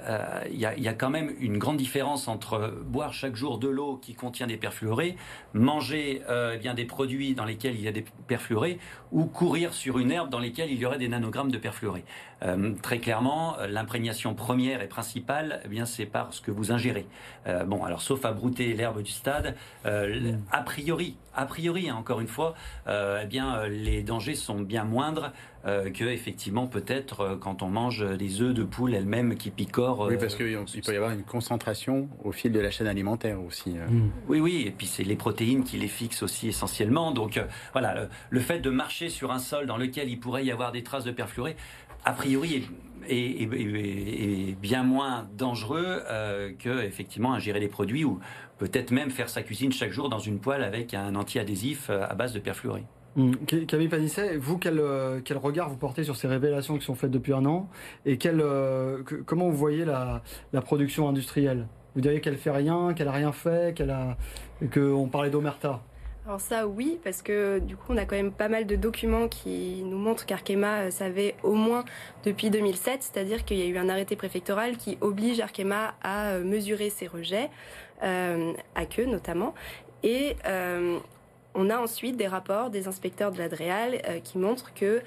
il 0.50 0.58
y, 0.58 0.66
a, 0.66 0.94
quand 0.94 1.10
même 1.10 1.34
une 1.40 1.58
grande 1.58 1.76
différence 1.76 2.30
entre 2.30 2.74
boire 2.86 3.14
chaque 3.14 3.36
jour 3.36 3.58
de 3.58 3.68
l'eau 3.68 3.98
qui 4.02 4.14
contient 4.14 4.48
des 4.48 4.56
perfluorés, 4.56 5.18
manger 5.54 6.22
eh 6.30 6.58
bien 6.58 6.74
des 6.74 6.86
produits 6.86 7.36
dans 7.36 7.44
lesquels 7.44 7.76
il 7.76 7.82
y 7.82 7.90
a 7.90 7.92
des 7.92 8.06
perfluorés, 8.28 8.80
ou 9.12 9.26
courir 9.26 9.74
sur 9.74 10.00
une 10.00 10.12
herbe 10.12 10.30
dans 10.30 10.40
lesquelles 10.40 10.72
il 10.72 10.80
y 10.80 10.86
aurait 10.86 10.98
des 10.98 11.10
nanogrammes 11.10 11.52
de 11.52 11.58
perfluorés. 11.58 12.06
très 12.82 13.00
clairement, 13.00 13.58
l'imprégnation 13.68 14.34
première 14.34 14.82
et 14.82 14.88
principale, 14.88 15.62
eh 15.66 15.68
bien 15.68 15.86
c'est 15.86 16.06
par 16.06 16.34
ce 16.34 16.40
que 16.40 16.52
vous 16.52 16.72
ingérez. 16.72 17.06
bon, 17.66 17.84
alors 17.84 18.02
sauf 18.02 18.24
à 18.24 18.32
brouter 18.32 18.74
l'herbe 18.74 19.02
du 19.02 19.12
stade, 19.12 19.56
mm. 19.84 19.90
a 20.52 20.62
priori, 20.62 21.18
a 21.36 21.46
priori, 21.46 21.90
hein, 21.90 21.96
encore 21.96 22.20
une 22.20 22.28
fois, 22.28 22.56
euh, 22.88 23.22
eh 23.24 23.26
bien, 23.26 23.58
euh, 23.58 23.68
les 23.68 24.04
dangers 24.04 24.36
sont 24.36 24.62
bien 24.62 24.85
moindres 24.86 25.32
euh, 25.66 25.90
que 25.90 26.06
effectivement 26.06 26.68
peut-être 26.68 27.38
quand 27.42 27.64
on 27.64 27.70
mange 27.70 28.06
des 28.18 28.42
œufs 28.42 28.54
de 28.54 28.64
poule 28.64 28.94
elles-mêmes 28.94 29.36
qui 29.36 29.50
picorent. 29.50 30.08
oui, 30.08 30.18
parce 30.18 30.36
qu'il 30.36 30.82
peut 30.86 30.94
y 30.94 30.96
avoir 30.96 31.12
une 31.12 31.24
concentration 31.24 32.08
au 32.24 32.32
fil 32.32 32.52
de 32.52 32.60
la 32.60 32.72
chaîne 32.72 32.88
alimentaire 32.88 33.42
aussi. 33.42 33.72
Mm. 33.72 34.12
Oui, 34.28 34.40
oui, 34.40 34.64
et 34.66 34.72
puis 34.72 34.88
c'est 34.88 35.04
les 35.04 35.16
protéines 35.16 35.64
qui 35.64 35.78
les 35.78 35.88
fixent 35.88 36.24
aussi 36.24 36.48
essentiellement. 36.48 37.12
Donc 37.12 37.42
voilà, 37.74 38.08
le, 38.30 38.40
fait 38.40 38.60
de 38.60 38.70
marcher 38.70 39.10
sur 39.10 39.32
un 39.32 39.40
sol 39.40 39.66
dans 39.66 39.78
lequel 39.78 40.10
il 40.10 40.20
pourrait 40.20 40.46
y 40.46 40.52
avoir 40.52 40.72
des 40.72 40.84
traces 40.84 41.04
de 41.04 41.12
perfluoré, 41.12 41.56
a 42.06 42.14
priori 42.14 42.68
est, 43.08 44.56
bien 44.62 44.84
moins 44.84 45.28
dangereux 45.38 46.02
que 46.60 46.84
effectivement 46.84 47.34
ingérer 47.34 47.60
des 47.60 47.68
produits 47.68 48.06
ou 48.06 48.20
peut-être 48.58 48.92
même 48.92 49.12
faire 49.12 49.30
sa 49.30 49.44
cuisine 49.44 49.72
chaque 49.72 49.92
jour 49.92 50.10
dans 50.10 50.20
une 50.20 50.40
poêle 50.40 50.64
avec 50.64 50.94
un 50.94 51.16
anti-adhésif 51.16 51.90
euh, 51.90 52.06
à 52.08 52.16
base 52.16 52.34
de 52.34 52.40
perfluoré. 52.40 52.84
Mmh. 53.16 53.32
Camille 53.68 53.88
Panisset, 53.88 54.36
vous, 54.38 54.58
quel, 54.58 54.80
euh, 54.80 55.22
quel, 55.24 55.38
regard 55.38 55.70
vous 55.70 55.78
portez 55.78 56.04
sur 56.04 56.18
ces 56.18 56.28
révélations 56.28 56.78
qui 56.78 56.86
sont 56.86 56.96
faites 56.96 57.12
depuis 57.12 57.34
un 57.34 57.46
an 57.46 57.70
Et 58.06 58.18
quel, 58.18 58.42
euh, 58.42 59.04
comment 59.26 59.50
vous 59.50 59.56
voyez 59.56 59.86
la, 59.86 60.22
la 60.52 60.62
production 60.62 61.08
industrielle? 61.08 61.68
Vous 61.96 62.02
diriez 62.02 62.20
qu'elle 62.20 62.36
fait 62.36 62.52
rien, 62.52 62.94
qu'elle 62.94 63.08
a 63.08 63.14
rien 63.14 63.32
fait, 63.32 63.82
qu'on 64.74 65.08
parlait 65.08 65.30
d'Omerta? 65.30 65.82
Alors 66.26 66.42
ça 66.42 66.68
oui, 66.68 67.00
parce 67.04 67.22
que 67.22 67.60
du 67.60 67.78
coup 67.78 67.94
on 67.94 67.98
a 67.98 68.06
quand 68.06 68.16
même 68.16 68.32
pas 68.32 68.50
mal 68.50 68.66
de 68.66 68.76
documents 68.76 69.28
qui 69.28 69.84
nous 69.86 70.00
montrent 70.00 70.26
qu'Arkema 70.26 70.90
savait 70.90 71.36
au 71.44 71.54
moins 71.54 71.86
depuis 72.26 72.50
2007, 72.50 73.04
c'est-à-dire 73.04 73.46
qu'il 73.46 73.58
y 73.58 73.62
a 73.62 73.68
eu 73.68 73.78
un 73.78 73.90
arrêté 73.90 74.16
préfectoral 74.16 74.76
qui 74.76 74.98
oblige 75.02 75.40
Arkema 75.40 75.94
à 76.02 76.40
mesurer 76.40 76.90
ses 76.90 77.06
rejets. 77.06 77.52
Euh, 78.04 78.54
à 78.76 78.86
queue 78.86 79.06
notamment. 79.06 79.54
Et 80.04 80.36
euh, 80.46 81.00
on 81.56 81.70
a 81.70 81.78
ensuite 81.78 82.18
des 82.18 82.28
rapports 82.28 82.70
des 82.70 82.88
inspecteurs 82.88 83.32
de 83.32 83.38
l'Adréal 83.38 84.02
euh, 84.08 84.20
qui 84.20 84.38
montrent 84.38 84.74
que 84.74 85.02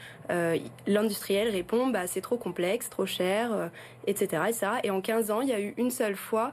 l'industriel 0.86 1.48
répond 1.48 1.86
bah, 1.88 2.06
c'est 2.06 2.20
trop 2.20 2.36
complexe, 2.36 2.90
trop 2.90 3.06
cher, 3.06 3.70
etc., 4.06 4.42
Et 4.84 4.90
en 4.90 5.00
15 5.00 5.30
ans, 5.30 5.40
il 5.40 5.48
y 5.48 5.52
a 5.52 5.60
eu 5.60 5.74
une 5.78 5.90
seule 5.90 6.16
fois 6.16 6.52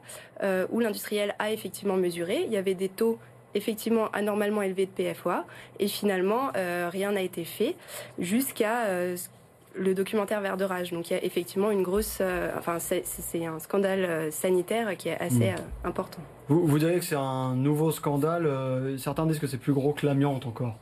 où 0.72 0.80
l'industriel 0.80 1.36
a 1.40 1.52
effectivement 1.52 1.98
mesuré. 1.98 2.44
Il 2.46 2.52
y 2.52 2.58
avait 2.58 2.74
des 2.74 2.88
taux 2.88 3.20
effectivement 3.54 4.10
anormalement 4.14 4.62
élevés 4.62 4.86
de 4.86 4.92
PFOA 4.92 5.46
et 5.80 5.88
finalement 5.88 6.52
rien 6.54 7.12
n'a 7.12 7.22
été 7.22 7.44
fait 7.44 7.76
jusqu'à 8.18 8.86
le 9.78 9.94
documentaire 9.94 10.42
Vert 10.42 10.58
de 10.58 10.66
rage. 10.66 10.92
Donc 10.92 11.10
il 11.10 11.14
y 11.14 11.18
a 11.18 11.24
effectivement 11.24 11.72
une 11.72 11.84
grosse, 11.84 12.20
euh, 12.22 12.52
enfin 12.58 12.78
c'est 12.80 13.46
un 13.46 13.60
scandale 13.60 14.06
euh, 14.06 14.32
sanitaire 14.32 14.96
qui 14.98 15.10
est 15.10 15.20
assez 15.20 15.52
mm. 15.52 15.56
euh, 15.56 15.88
important. 15.88 16.20
Vous, 16.48 16.66
vous 16.66 16.80
diriez 16.80 17.00
que 17.00 17.06
c'est 17.06 17.16
un 17.16 17.56
nouveau 17.56 17.92
scandale. 17.92 18.48
certains 18.98 19.26
disent 19.26 19.40
que 19.40 19.48
c'est 19.48 19.58
plus 19.58 19.74
gros 19.74 19.94
que 19.94 20.06
l'amiante 20.06 20.46
encore. 20.46 20.76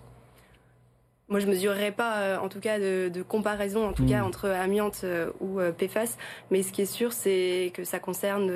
Moi, 1.30 1.40
je 1.40 1.48
mesurerais 1.48 1.92
pas, 1.92 2.40
en 2.42 2.50
tout 2.50 2.60
cas, 2.60 2.78
de, 2.78 3.24
comparaison, 3.28 3.88
en 3.88 3.94
tout 3.94 4.06
cas, 4.06 4.22
mm. 4.22 4.26
entre 4.26 4.50
amiante 4.50 5.06
ou 5.40 5.60
PFAS. 5.78 6.18
Mais 6.52 6.62
ce 6.64 6.74
qui 6.74 6.82
est 6.82 6.86
sûr, 6.86 7.14
c'est 7.14 7.72
que 7.74 7.86
ça 7.86 8.00
concerne 8.00 8.52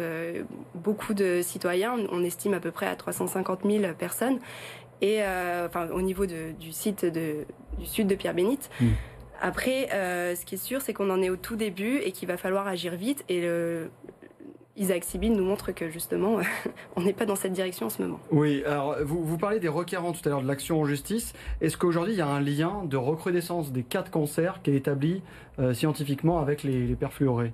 beaucoup 0.75 1.13
de 1.13 1.39
citoyens. 1.41 1.95
On 2.11 2.23
estime 2.25 2.53
à 2.53 2.59
peu 2.59 2.71
près 2.71 2.87
à 2.87 2.95
350 2.97 3.61
000 3.65 3.93
personnes. 3.97 4.39
Et 5.01 5.21
enfin, 5.65 5.87
au 5.91 6.01
niveau 6.01 6.25
du 6.25 6.71
site 6.73 7.05
de, 7.05 7.45
du 7.79 7.85
sud 7.85 8.05
de 8.05 8.15
Pierre-Bénite. 8.15 8.69
Mm. 8.81 8.87
Après, 9.41 9.89
euh, 9.93 10.35
ce 10.35 10.45
qui 10.45 10.55
est 10.55 10.59
sûr, 10.59 10.81
c'est 10.81 10.93
qu'on 10.93 11.09
en 11.09 11.21
est 11.21 11.29
au 11.29 11.35
tout 11.35 11.55
début 11.55 11.97
et 11.97 12.11
qu'il 12.11 12.27
va 12.27 12.37
falloir 12.37 12.67
agir 12.67 12.95
vite. 12.95 13.23
Et 13.29 13.47
Isaac 14.77 15.03
Sibyl 15.03 15.33
nous 15.33 15.43
montre 15.43 15.71
que 15.71 15.89
justement, 15.89 16.37
on 16.95 17.01
n'est 17.01 17.13
pas 17.13 17.25
dans 17.25 17.35
cette 17.35 17.53
direction 17.53 17.87
en 17.87 17.89
ce 17.89 18.01
moment. 18.01 18.19
Oui, 18.31 18.63
alors 18.65 18.95
vous, 19.03 19.37
parlez 19.37 19.59
des 19.59 19.67
requérants 19.67 20.13
tout 20.13 20.21
à 20.25 20.29
l'heure 20.29 20.43
de 20.43 20.47
l'action 20.47 20.79
en 20.79 20.85
justice. 20.85 21.33
Est-ce 21.61 21.77
qu'aujourd'hui 21.77 22.13
il 22.13 22.19
y 22.19 22.21
a 22.21 22.27
un 22.27 22.39
lien 22.39 22.83
de 22.85 22.97
recrudescence 22.97 23.71
des 23.71 23.83
cas 23.83 24.03
de 24.03 24.09
cancer 24.09 24.61
qui 24.61 24.71
est 24.71 24.75
établi 24.75 25.23
euh, 25.59 25.73
scientifiquement 25.73 26.39
avec 26.39 26.63
les 26.63 26.95
perfluorés? 26.95 27.53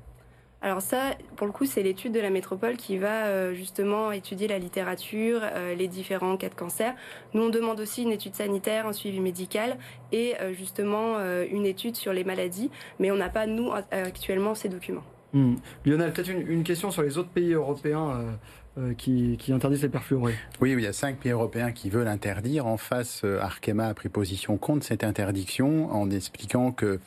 Alors 0.63 0.82
ça, 0.82 1.12
pour 1.36 1.46
le 1.46 1.51
coup, 1.51 1.65
c'est 1.65 1.84
l'étude 1.84 2.13
de 2.13 2.22
la 2.22 2.29
métropole 2.29 2.77
qui 2.77 2.98
va 2.98 3.25
euh, 3.25 3.53
justement 3.53 4.13
étudier 4.13 4.48
la 4.48 4.60
littérature, 4.60 5.41
euh, 5.43 5.75
les 5.75 5.89
différents 5.89 6.38
cas 6.38 6.48
de 6.48 6.55
cancer. 6.55 6.96
Nous, 7.34 7.41
on 7.41 7.50
demande 7.50 7.82
aussi 7.82 8.03
une 8.03 8.13
étude 8.13 8.34
sanitaire, 8.34 8.88
un 8.88 8.93
suivi 8.93 9.20
médical 9.20 9.77
et 10.13 10.36
euh, 10.39 10.53
justement 10.53 11.17
une 11.51 11.65
étude 11.65 11.98
sur 11.98 12.13
les 12.13 12.24
maladies, 12.24 12.72
mais 12.98 13.12
on 13.12 13.17
n'a 13.17 13.27
pas, 13.27 13.46
nous, 13.46 13.72
actuellement, 13.91 14.55
ces 14.55 14.70
documents. 14.70 15.03
Hmm. 15.34 15.55
Lionel, 15.86 16.13
peut-être 16.13 16.29
une, 16.29 16.63
question 16.63 16.91
sur 16.91 17.01
les 17.01 17.17
autres 17.17 17.29
pays 17.29 17.51
européens 17.53 18.38
euh, 18.80 18.96
qui, 18.96 19.38
interdisent 19.50 19.84
les 19.84 19.89
perfluorés. 19.89 20.34
Oui, 20.60 20.72
il 20.72 20.80
y 20.80 20.88
a 20.88 20.94
cinq 20.94 21.18
pays 21.18 21.32
européens 21.32 21.72
qui 21.72 21.92
veulent 21.92 22.08
interdire. 22.08 22.65
En 22.65 22.77
face, 22.77 23.22
euh, 23.24 23.39
Arkema 23.39 23.86
a 23.86 23.94
pris 23.94 24.10
position 24.10 24.58
contre 24.58 24.84
cette 24.84 25.03
interdiction 25.03 25.94
en 25.94 26.10
expliquant 26.10 26.72
que 26.72 27.00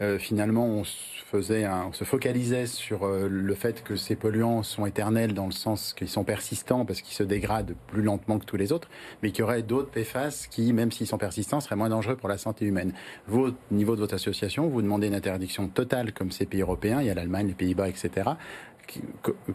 euh, 0.00 0.18
finalement 0.18 0.66
on 0.66 0.84
se, 0.84 0.96
faisait 1.30 1.68
on 1.68 1.92
se 1.92 2.04
focalisait 2.04 2.64
sur 2.64 3.06
le 3.06 3.54
fait 3.54 3.84
que 3.84 3.96
ces 3.96 4.16
polluants 4.16 4.62
sont 4.62 4.86
éternels 4.86 5.34
dans 5.34 5.44
le 5.44 5.52
sens 5.52 5.92
qu'ils 5.92 6.08
sont 6.08 6.24
persistants 6.24 6.86
parce 6.86 7.02
qu'ils 7.02 7.14
se 7.14 7.22
dégradent 7.22 7.74
plus 7.88 8.02
lentement 8.02 8.38
que 8.38 8.46
tous 8.46 8.56
les 8.56 8.72
autres, 8.72 8.88
mais 9.22 9.30
qu'il 9.30 9.40
y 9.40 9.42
aurait 9.42 9.62
d'autres 9.62 9.90
PFAS 9.90 10.46
qui, 10.50 10.72
même 10.72 10.90
s'ils 10.90 11.06
sont 11.06 11.18
persistants, 11.18 11.60
seraient 11.60 11.76
moins 11.76 11.90
dangereux 11.90 12.16
pour 12.16 12.30
la 12.30 12.38
santé 12.38 12.64
humaine. 12.64 12.94
Vous, 13.28 13.48
au 13.48 13.54
niveau 13.70 13.94
de 13.94 14.00
votre 14.00 14.14
association, 14.14 14.68
vous 14.68 14.80
demandez 14.80 15.08
une 15.08 15.14
interdiction 15.14 15.68
totale 15.68 16.12
comme 16.12 16.30
ces 16.30 16.46
pays 16.46 16.62
européens, 16.62 17.00
il 17.00 17.06
y 17.06 17.10
a 17.10 17.14
l'Allemagne, 17.14 17.48
les 17.48 17.54
Pays-Bas, 17.54 17.88
etc 17.88 18.30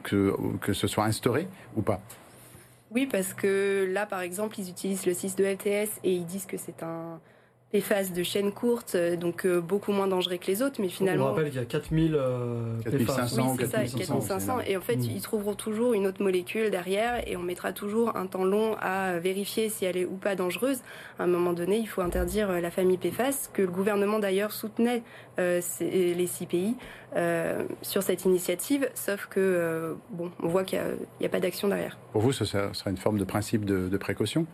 que, 0.04 0.34
que, 0.62 0.74
ce 0.74 0.88
soit 0.88 1.06
instauré 1.06 1.48
ou 1.76 1.82
pas. 1.82 2.02
Oui, 2.92 3.08
parce 3.08 3.34
que 3.34 3.90
là, 3.92 4.06
par 4.06 4.22
exemple, 4.22 4.60
ils 4.60 4.70
utilisent 4.70 5.06
le 5.06 5.14
6 5.14 5.36
de 5.36 5.44
LTS 5.44 6.00
et 6.04 6.14
ils 6.14 6.26
disent 6.26 6.46
que 6.46 6.58
c'est 6.58 6.84
un 6.84 7.20
PFAS 7.80 8.14
de 8.14 8.24
chaîne 8.24 8.52
courte, 8.52 8.94
euh, 8.96 9.16
donc 9.16 9.46
euh, 9.46 9.60
beaucoup 9.60 9.92
moins 9.92 10.08
dangereux 10.08 10.38
que 10.38 10.48
les 10.48 10.62
autres, 10.62 10.80
mais 10.80 10.88
finalement... 10.88 11.26
On 11.26 11.28
rappelle 11.30 11.50
qu'il 11.50 11.60
y 11.60 11.64
a 11.64 11.66
4000 11.66 12.16
euh, 12.16 12.82
4500, 12.84 13.56
oui, 13.60 13.68
4500, 13.68 14.60
et 14.68 14.78
en 14.78 14.82
fait, 14.82 14.96
mm. 14.96 15.12
ils 15.16 15.22
trouveront 15.22 15.56
toujours 15.56 15.94
une 15.94 16.08
autre 16.08 16.24
molécule 16.24 16.70
derrière, 16.70 17.28
et 17.28 17.36
on 17.36 17.42
mettra 17.42 17.74
toujours 17.74 18.16
un 18.16 18.28
temps 18.28 18.46
long 18.46 18.76
à 18.80 19.20
vérifier 19.20 19.70
si 19.70 19.86
elle 19.86 19.98
est 19.98 20.06
ou 20.06 20.16
pas 20.16 20.36
dangereuse. 20.36 20.80
À 21.20 21.24
un 21.24 21.28
moment 21.28 21.54
donné, 21.54 21.78
il 21.78 21.88
faut 21.88 22.02
interdire 22.02 22.50
euh, 22.50 22.62
la 22.62 22.72
famille 22.72 22.98
PFAS, 22.98 23.50
que 23.52 23.62
le 23.62 23.72
gouvernement 23.72 24.20
d'ailleurs 24.20 24.52
soutenait 24.52 25.04
les 25.38 26.28
six 26.28 26.46
pays 26.46 26.76
sur 27.82 28.04
cette 28.04 28.24
initiative, 28.24 28.90
sauf 28.94 29.26
que, 29.26 29.96
bon, 30.12 30.32
on 30.42 30.48
voit 30.48 30.64
qu'il 30.64 30.80
n'y 31.20 31.26
a, 31.26 31.30
pas 31.30 31.42
d'action 31.42 31.68
derrière. 31.68 31.98
Pour 32.14 32.22
vous, 32.22 32.32
ce 32.32 32.46
sera 32.46 32.90
une 32.90 32.98
forme 32.98 33.18
de 33.18 33.26
principe 33.26 33.66
de 33.66 33.98
précaution? 33.98 34.48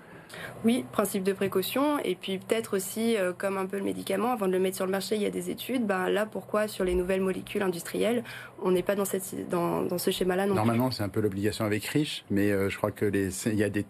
Oui, 0.63 0.85
principe 0.91 1.23
de 1.23 1.33
précaution. 1.33 1.99
Et 1.99 2.15
puis 2.15 2.37
peut-être 2.37 2.75
aussi, 2.75 3.17
euh, 3.17 3.33
comme 3.35 3.57
un 3.57 3.65
peu 3.65 3.77
le 3.77 3.83
médicament, 3.83 4.31
avant 4.31 4.47
de 4.47 4.51
le 4.51 4.59
mettre 4.59 4.75
sur 4.75 4.85
le 4.85 4.91
marché, 4.91 5.15
il 5.15 5.21
y 5.21 5.25
a 5.25 5.29
des 5.29 5.49
études. 5.49 5.85
Ben, 5.85 6.09
là, 6.09 6.25
pourquoi 6.25 6.67
sur 6.67 6.83
les 6.83 6.93
nouvelles 6.93 7.21
molécules 7.21 7.61
industrielles, 7.61 8.23
on 8.61 8.71
n'est 8.71 8.83
pas 8.83 8.95
dans, 8.95 9.05
cette, 9.05 9.49
dans, 9.49 9.97
ce 9.97 10.11
schéma-là 10.11 10.45
Normalement, 10.45 10.91
c'est 10.91 11.03
un 11.03 11.09
peu 11.09 11.19
l'obligation 11.19 11.65
avec 11.65 11.85
riche, 11.85 12.23
mais 12.29 12.51
euh, 12.51 12.69
je 12.69 12.77
crois 12.77 12.91
que 12.91 13.05
les, 13.05 13.47
il 13.47 13.55
y 13.55 13.63
a 13.63 13.69
des, 13.69 13.85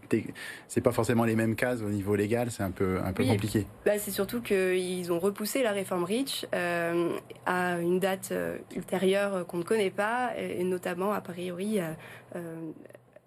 c'est 0.67 0.81
pas 0.81 0.91
forcément 0.91 1.25
les 1.25 1.35
mêmes 1.35 1.55
cases 1.55 1.81
au 1.81 1.89
niveau 1.89 2.15
légal, 2.15 2.51
c'est 2.51 2.63
un 2.63 2.71
peu, 2.71 2.99
un 3.03 3.13
peu 3.13 3.25
compliqué. 3.25 3.65
Bah, 3.85 3.97
c'est 3.97 4.11
surtout 4.11 4.41
qu'ils 4.41 5.11
ont 5.11 5.19
repoussé 5.19 5.63
la 5.63 5.71
réforme 5.71 6.03
Rich 6.03 6.47
euh, 6.55 7.17
à 7.45 7.79
une 7.79 7.99
date 7.99 8.33
ultérieure 8.75 9.45
qu'on 9.45 9.57
ne 9.57 9.63
connaît 9.63 9.89
pas, 9.89 10.31
et, 10.37 10.63
notamment, 10.63 11.11
a 11.11 11.21
priori, 11.21 11.79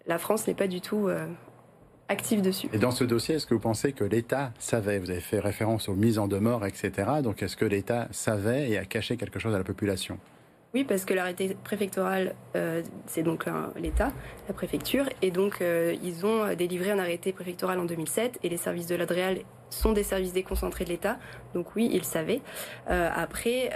la 0.07 0.17
France 0.17 0.47
n'est 0.47 0.53
pas 0.53 0.67
du 0.67 0.81
tout 0.81 1.09
actif 2.09 2.41
dessus. 2.41 2.69
Et 2.73 2.77
dans 2.77 2.91
ce 2.91 3.03
dossier, 3.03 3.35
est-ce 3.35 3.45
que 3.45 3.53
vous 3.53 3.59
pensez 3.59 3.93
que 3.93 4.03
l'État 4.03 4.51
savait 4.59 4.99
Vous 4.99 5.09
avez 5.09 5.21
fait 5.21 5.39
référence 5.39 5.89
aux 5.89 5.95
mises 5.95 6.19
en 6.19 6.27
demeure, 6.27 6.65
etc. 6.65 6.91
Donc 7.23 7.41
est-ce 7.41 7.57
que 7.57 7.65
l'État 7.65 8.07
savait 8.11 8.69
et 8.69 8.77
a 8.77 8.85
caché 8.85 9.17
quelque 9.17 9.39
chose 9.39 9.55
à 9.55 9.57
la 9.57 9.63
population? 9.63 10.19
Oui, 10.75 10.83
parce 10.83 11.05
que 11.05 11.13
l'arrêté 11.13 11.55
préfectoral, 11.63 12.35
euh, 12.57 12.83
c'est 13.07 13.23
donc 13.23 13.45
l'État, 13.77 14.11
la 14.49 14.53
préfecture, 14.53 15.05
et 15.21 15.31
donc 15.31 15.61
euh, 15.61 15.95
ils 16.03 16.25
ont 16.25 16.53
délivré 16.53 16.91
un 16.91 16.99
arrêté 16.99 17.31
préfectoral 17.31 17.79
en 17.79 17.85
2007, 17.85 18.39
et 18.43 18.49
les 18.49 18.57
services 18.57 18.87
de 18.87 18.95
l'Adréal 18.95 19.37
sont 19.69 19.93
des 19.93 20.03
services 20.03 20.33
déconcentrés 20.33 20.83
de 20.83 20.89
l'État, 20.89 21.17
donc 21.53 21.77
oui, 21.77 21.89
ils 21.93 22.03
savaient. 22.03 22.41
Euh, 22.89 23.09
après, 23.15 23.69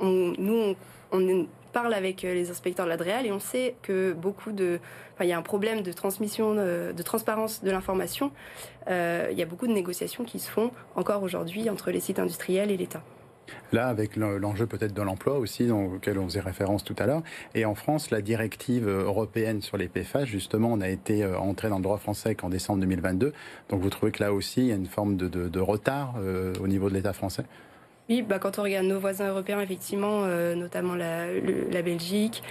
on, 0.00 0.34
nous, 0.38 0.76
on, 1.10 1.48
parle 1.70 1.94
avec 1.94 2.22
les 2.22 2.50
inspecteurs 2.50 2.86
de 2.86 2.90
l'Adréal 2.90 3.26
et 3.26 3.32
on 3.32 3.38
sait 3.40 3.74
que 3.82 4.12
beaucoup 4.12 4.52
de, 4.52 4.78
enfin, 5.14 5.24
il 5.24 5.28
y 5.28 5.32
a 5.32 5.38
un 5.38 5.42
problème 5.42 5.82
de 5.82 5.92
transmission, 5.92 6.54
de 6.54 7.02
transparence 7.02 7.62
de 7.62 7.70
l'information. 7.70 8.32
il 8.88 9.36
y 9.36 9.42
a 9.42 9.46
beaucoup 9.46 9.66
de 9.66 9.72
négociations 9.72 10.24
qui 10.24 10.38
se 10.38 10.50
font 10.50 10.70
encore 10.96 11.22
aujourd'hui 11.22 11.70
entre 11.70 11.90
les 11.90 12.00
sites 12.00 12.18
industriels 12.18 12.70
et 12.70 12.76
l'État. 12.76 13.02
Là, 13.72 13.88
avec 13.88 14.16
l'enjeu 14.16 14.66
peut-être 14.66 14.94
de 14.94 15.02
l'emploi 15.02 15.38
aussi, 15.38 15.70
auquel 15.70 16.18
on 16.18 16.24
faisait 16.24 16.40
référence 16.40 16.84
tout 16.84 16.96
à 16.98 17.06
l'heure. 17.06 17.22
Et 17.54 17.64
en 17.64 17.74
France, 17.74 18.10
la 18.10 18.20
directive 18.20 18.88
européenne 18.88 19.62
sur 19.62 19.76
les 19.76 19.88
PFAS, 19.88 20.24
justement, 20.24 20.72
on 20.72 20.80
a 20.80 20.88
été 20.88 21.22
euh, 21.22 21.38
entré 21.38 21.68
dans 21.68 21.76
le 21.76 21.82
droit 21.82 21.98
français 21.98 22.34
qu'en 22.34 22.48
décembre 22.48 22.80
2022. 22.80 23.32
Donc 23.68 23.80
vous 23.80 23.90
trouvez 23.90 24.12
que 24.12 24.22
là 24.22 24.32
aussi, 24.32 24.62
il 24.62 24.66
y 24.66 24.72
a 24.72 24.76
une 24.76 24.86
forme 24.86 25.16
de, 25.16 25.60
retard 25.60 26.14
euh, 26.18 26.52
au 26.60 26.66
niveau 26.66 26.88
de 26.88 26.94
l'État 26.94 27.12
français? 27.12 27.44
Oui, 28.10 28.22
bah, 28.22 28.38
quand 28.38 28.58
on 28.58 28.64
regarde 28.64 28.86
nos 28.86 28.98
voisins 28.98 29.28
européens, 29.28 29.60
effectivement, 29.60 30.24
euh, 30.24 30.54
notamment 30.56 30.96
la, 30.96 31.26
Belgique, 31.82 32.42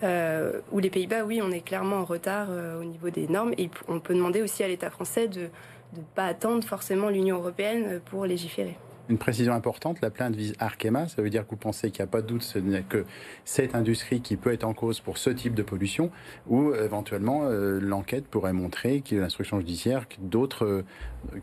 ou 0.00 0.78
les 0.78 0.90
Pays-Bas, 0.90 1.24
oui, 1.24 1.40
on 1.42 1.50
est 1.50 1.60
clairement 1.60 1.96
en 1.96 2.04
retard 2.04 2.48
au 2.80 2.84
niveau 2.84 3.10
des 3.10 3.26
normes. 3.26 3.52
Et 3.58 3.68
on 3.88 3.98
peut 3.98 4.14
demander 4.14 4.42
aussi 4.42 4.62
à 4.62 4.68
l'État 4.68 4.90
français 4.90 5.26
de 5.26 5.48
ne 5.96 6.02
pas 6.14 6.26
attendre 6.26 6.62
forcément 6.62 7.08
l'Union 7.08 7.38
européenne 7.38 8.00
pour 8.04 8.24
légiférer. 8.24 8.76
Une 9.08 9.16
précision 9.16 9.54
importante, 9.54 10.02
la 10.02 10.10
plainte 10.10 10.36
vise 10.36 10.52
Arkema, 10.58 11.08
ça 11.08 11.22
veut 11.22 11.30
dire 11.30 11.44
que 11.44 11.50
vous 11.50 11.56
pensez 11.56 11.90
qu'il 11.90 12.02
n'y 12.02 12.08
a 12.08 12.12
pas 12.12 12.20
de 12.20 12.26
doute, 12.26 12.56
que 12.90 13.06
cette 13.46 13.74
industrie 13.74 14.20
qui 14.20 14.36
peut 14.36 14.52
être 14.52 14.64
en 14.64 14.74
cause 14.74 15.00
pour 15.00 15.16
ce 15.16 15.30
type 15.30 15.54
de 15.54 15.62
pollution, 15.62 16.10
ou 16.46 16.74
éventuellement 16.74 17.44
euh, 17.44 17.80
l'enquête 17.80 18.26
pourrait 18.26 18.52
montrer, 18.52 19.02
a 19.10 19.14
l'instruction 19.14 19.60
judiciaire, 19.60 20.06
que 20.08 20.16
euh, 20.62 20.82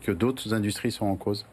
que 0.00 0.12
d'autres 0.12 0.54
industries 0.54 0.92
sont 0.92 1.06
en 1.06 1.16
cause 1.16 1.44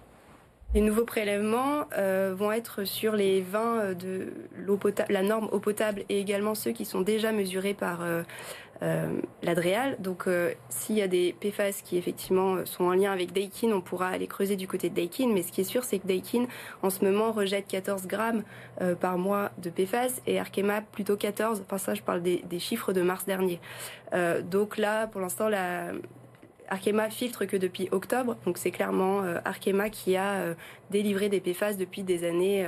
les 0.74 0.82
nouveaux 0.82 1.06
prélèvements 1.06 1.86
euh, 1.98 2.34
vont 2.36 2.52
être 2.52 2.84
sur 2.84 3.16
les 3.16 3.42
vins 3.42 3.94
de 3.94 4.34
l'eau 4.58 4.78
potable, 4.78 5.14
la 5.14 5.24
norme 5.24 5.50
eau 5.52 5.60
potable 5.60 6.04
et 6.10 6.20
également 6.20 6.56
ceux 6.56 6.72
qui 6.72 6.86
sont 6.86 7.02
déjà 7.02 7.32
mesurés 7.32 7.74
par 7.74 8.02
euh, 8.84 9.08
l'Adréal. 9.44 9.96
Donc 10.00 10.28
euh, 10.28 10.52
s'il 10.68 10.98
y 10.98 11.02
a 11.02 11.08
des 11.08 11.34
PFAS 11.40 11.82
qui 11.86 11.98
effectivement 11.98 12.66
sont 12.66 12.84
en 12.86 12.94
lien 12.94 13.14
avec 13.14 13.32
Daikin, 13.32 13.72
on 13.72 13.80
pourra 13.80 14.10
aller 14.10 14.28
creuser 14.28 14.58
du 14.58 14.68
côté 14.68 14.90
de 14.90 14.96
Daikin. 14.96 15.30
Mais 15.32 15.42
ce 15.42 15.54
qui 15.54 15.62
est 15.62 15.66
sûr, 15.66 15.86
c'est 15.86 16.00
que 16.00 16.08
Daikin, 16.08 16.48
en 16.82 16.90
ce 16.90 17.06
moment, 17.06 17.32
rejette 17.32 17.66
14 17.68 18.08
grammes 18.08 18.44
euh, 18.82 18.94
par 18.96 19.18
mois 19.18 19.52
de 19.60 19.70
PFAS 19.70 20.22
et 20.28 20.38
Arkema 20.38 20.82
plutôt 20.82 21.16
14. 21.16 21.62
Enfin 21.66 21.78
ça, 21.78 21.94
je 21.94 22.02
parle 22.02 22.24
des, 22.24 22.42
chiffres 22.60 22.92
de 22.92 23.02
mars 23.02 23.26
dernier. 23.26 23.60
donc 24.44 24.78
là, 24.78 25.08
pour 25.08 25.22
l'instant, 25.22 25.50
la... 25.50 25.92
Arkema 26.74 27.10
filtre 27.10 27.46
que 27.46 27.56
depuis 27.56 27.88
octobre, 27.92 28.36
donc 28.46 28.58
c'est 28.58 28.72
clairement 28.72 29.22
Arkema 29.46 29.90
qui 29.90 30.16
a 30.16 30.56
délivré 30.90 31.30
des 31.30 31.40
PFAS 31.40 31.76
depuis 31.76 32.02
des 32.02 32.28
années 32.28 32.68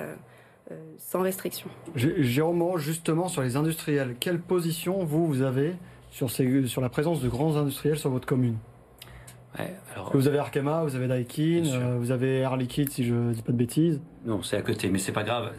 sans 0.99 1.21
restriction. 1.21 1.67
Jérôme, 1.95 2.77
justement 2.77 3.27
sur 3.27 3.41
les 3.41 3.55
industriels, 3.55 4.15
quelle 4.19 4.39
position 4.39 5.03
vous, 5.03 5.25
vous 5.25 5.41
avez 5.41 5.73
sur, 6.11 6.29
ces, 6.29 6.67
sur 6.67 6.81
la 6.81 6.89
présence 6.89 7.21
de 7.21 7.29
grands 7.29 7.55
industriels 7.57 7.97
sur 7.97 8.11
votre 8.11 8.27
commune? 8.27 8.57
Vous 10.13 10.27
avez 10.27 10.37
Arkema, 10.37 10.83
vous 10.83 10.95
avez 10.95 11.07
Daikin, 11.07 11.63
euh, 11.65 11.97
vous 11.99 12.11
avez 12.11 12.39
Air 12.39 12.57
Liquide, 12.57 12.89
si 12.89 13.03
je 13.05 13.13
ne 13.13 13.33
dis 13.33 13.41
pas 13.41 13.51
de 13.51 13.57
bêtises. 13.57 14.01
Non, 14.25 14.41
c'est 14.41 14.57
à 14.57 14.61
côté, 14.61 14.89
mais 14.89 14.97
c'est 14.97 15.11
pas 15.11 15.23
grave. 15.23 15.51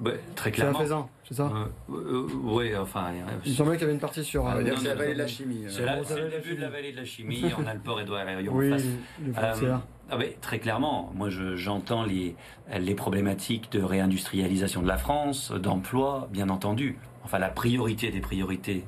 Bah, 0.00 0.12
très 0.34 0.52
clairement. 0.52 0.78
C'est 0.78 0.88
la 0.88 1.06
c'est 1.24 1.34
ça 1.34 1.44
euh, 1.44 1.92
euh, 1.94 2.26
Oui, 2.44 2.76
enfin. 2.76 3.06
Il 3.44 3.54
semblait 3.54 3.74
qu'il 3.74 3.82
y 3.82 3.84
avait 3.84 3.94
une 3.94 4.00
partie 4.00 4.24
sur. 4.24 4.46
Ah, 4.46 4.58
c'est 4.60 4.88
la 4.88 4.94
vallée 4.94 5.14
de 5.14 5.18
la 5.18 5.26
chimie. 5.26 5.64
C'est 5.68 5.82
le 5.82 6.30
début 6.30 6.56
de 6.56 6.60
la 6.60 6.70
vallée 6.70 6.92
de 6.92 6.96
la 6.96 7.04
chimie. 7.04 7.44
on 7.58 7.66
a 7.66 7.74
le 7.74 7.80
port 7.80 8.00
Edouard 8.00 8.24
Oui, 8.52 8.70
le 8.70 9.32
ah 10.10 10.18
très 10.42 10.58
clairement, 10.58 11.10
moi 11.14 11.28
j'entends 11.30 12.04
les, 12.04 12.36
les 12.78 12.94
problématiques 12.94 13.72
de 13.72 13.82
réindustrialisation 13.82 14.82
de 14.82 14.88
la 14.88 14.98
France, 14.98 15.52
d'emploi, 15.52 16.28
bien 16.30 16.50
entendu. 16.50 16.98
Enfin, 17.24 17.38
la 17.38 17.48
priorité 17.48 18.10
des 18.10 18.20
priorités, 18.20 18.84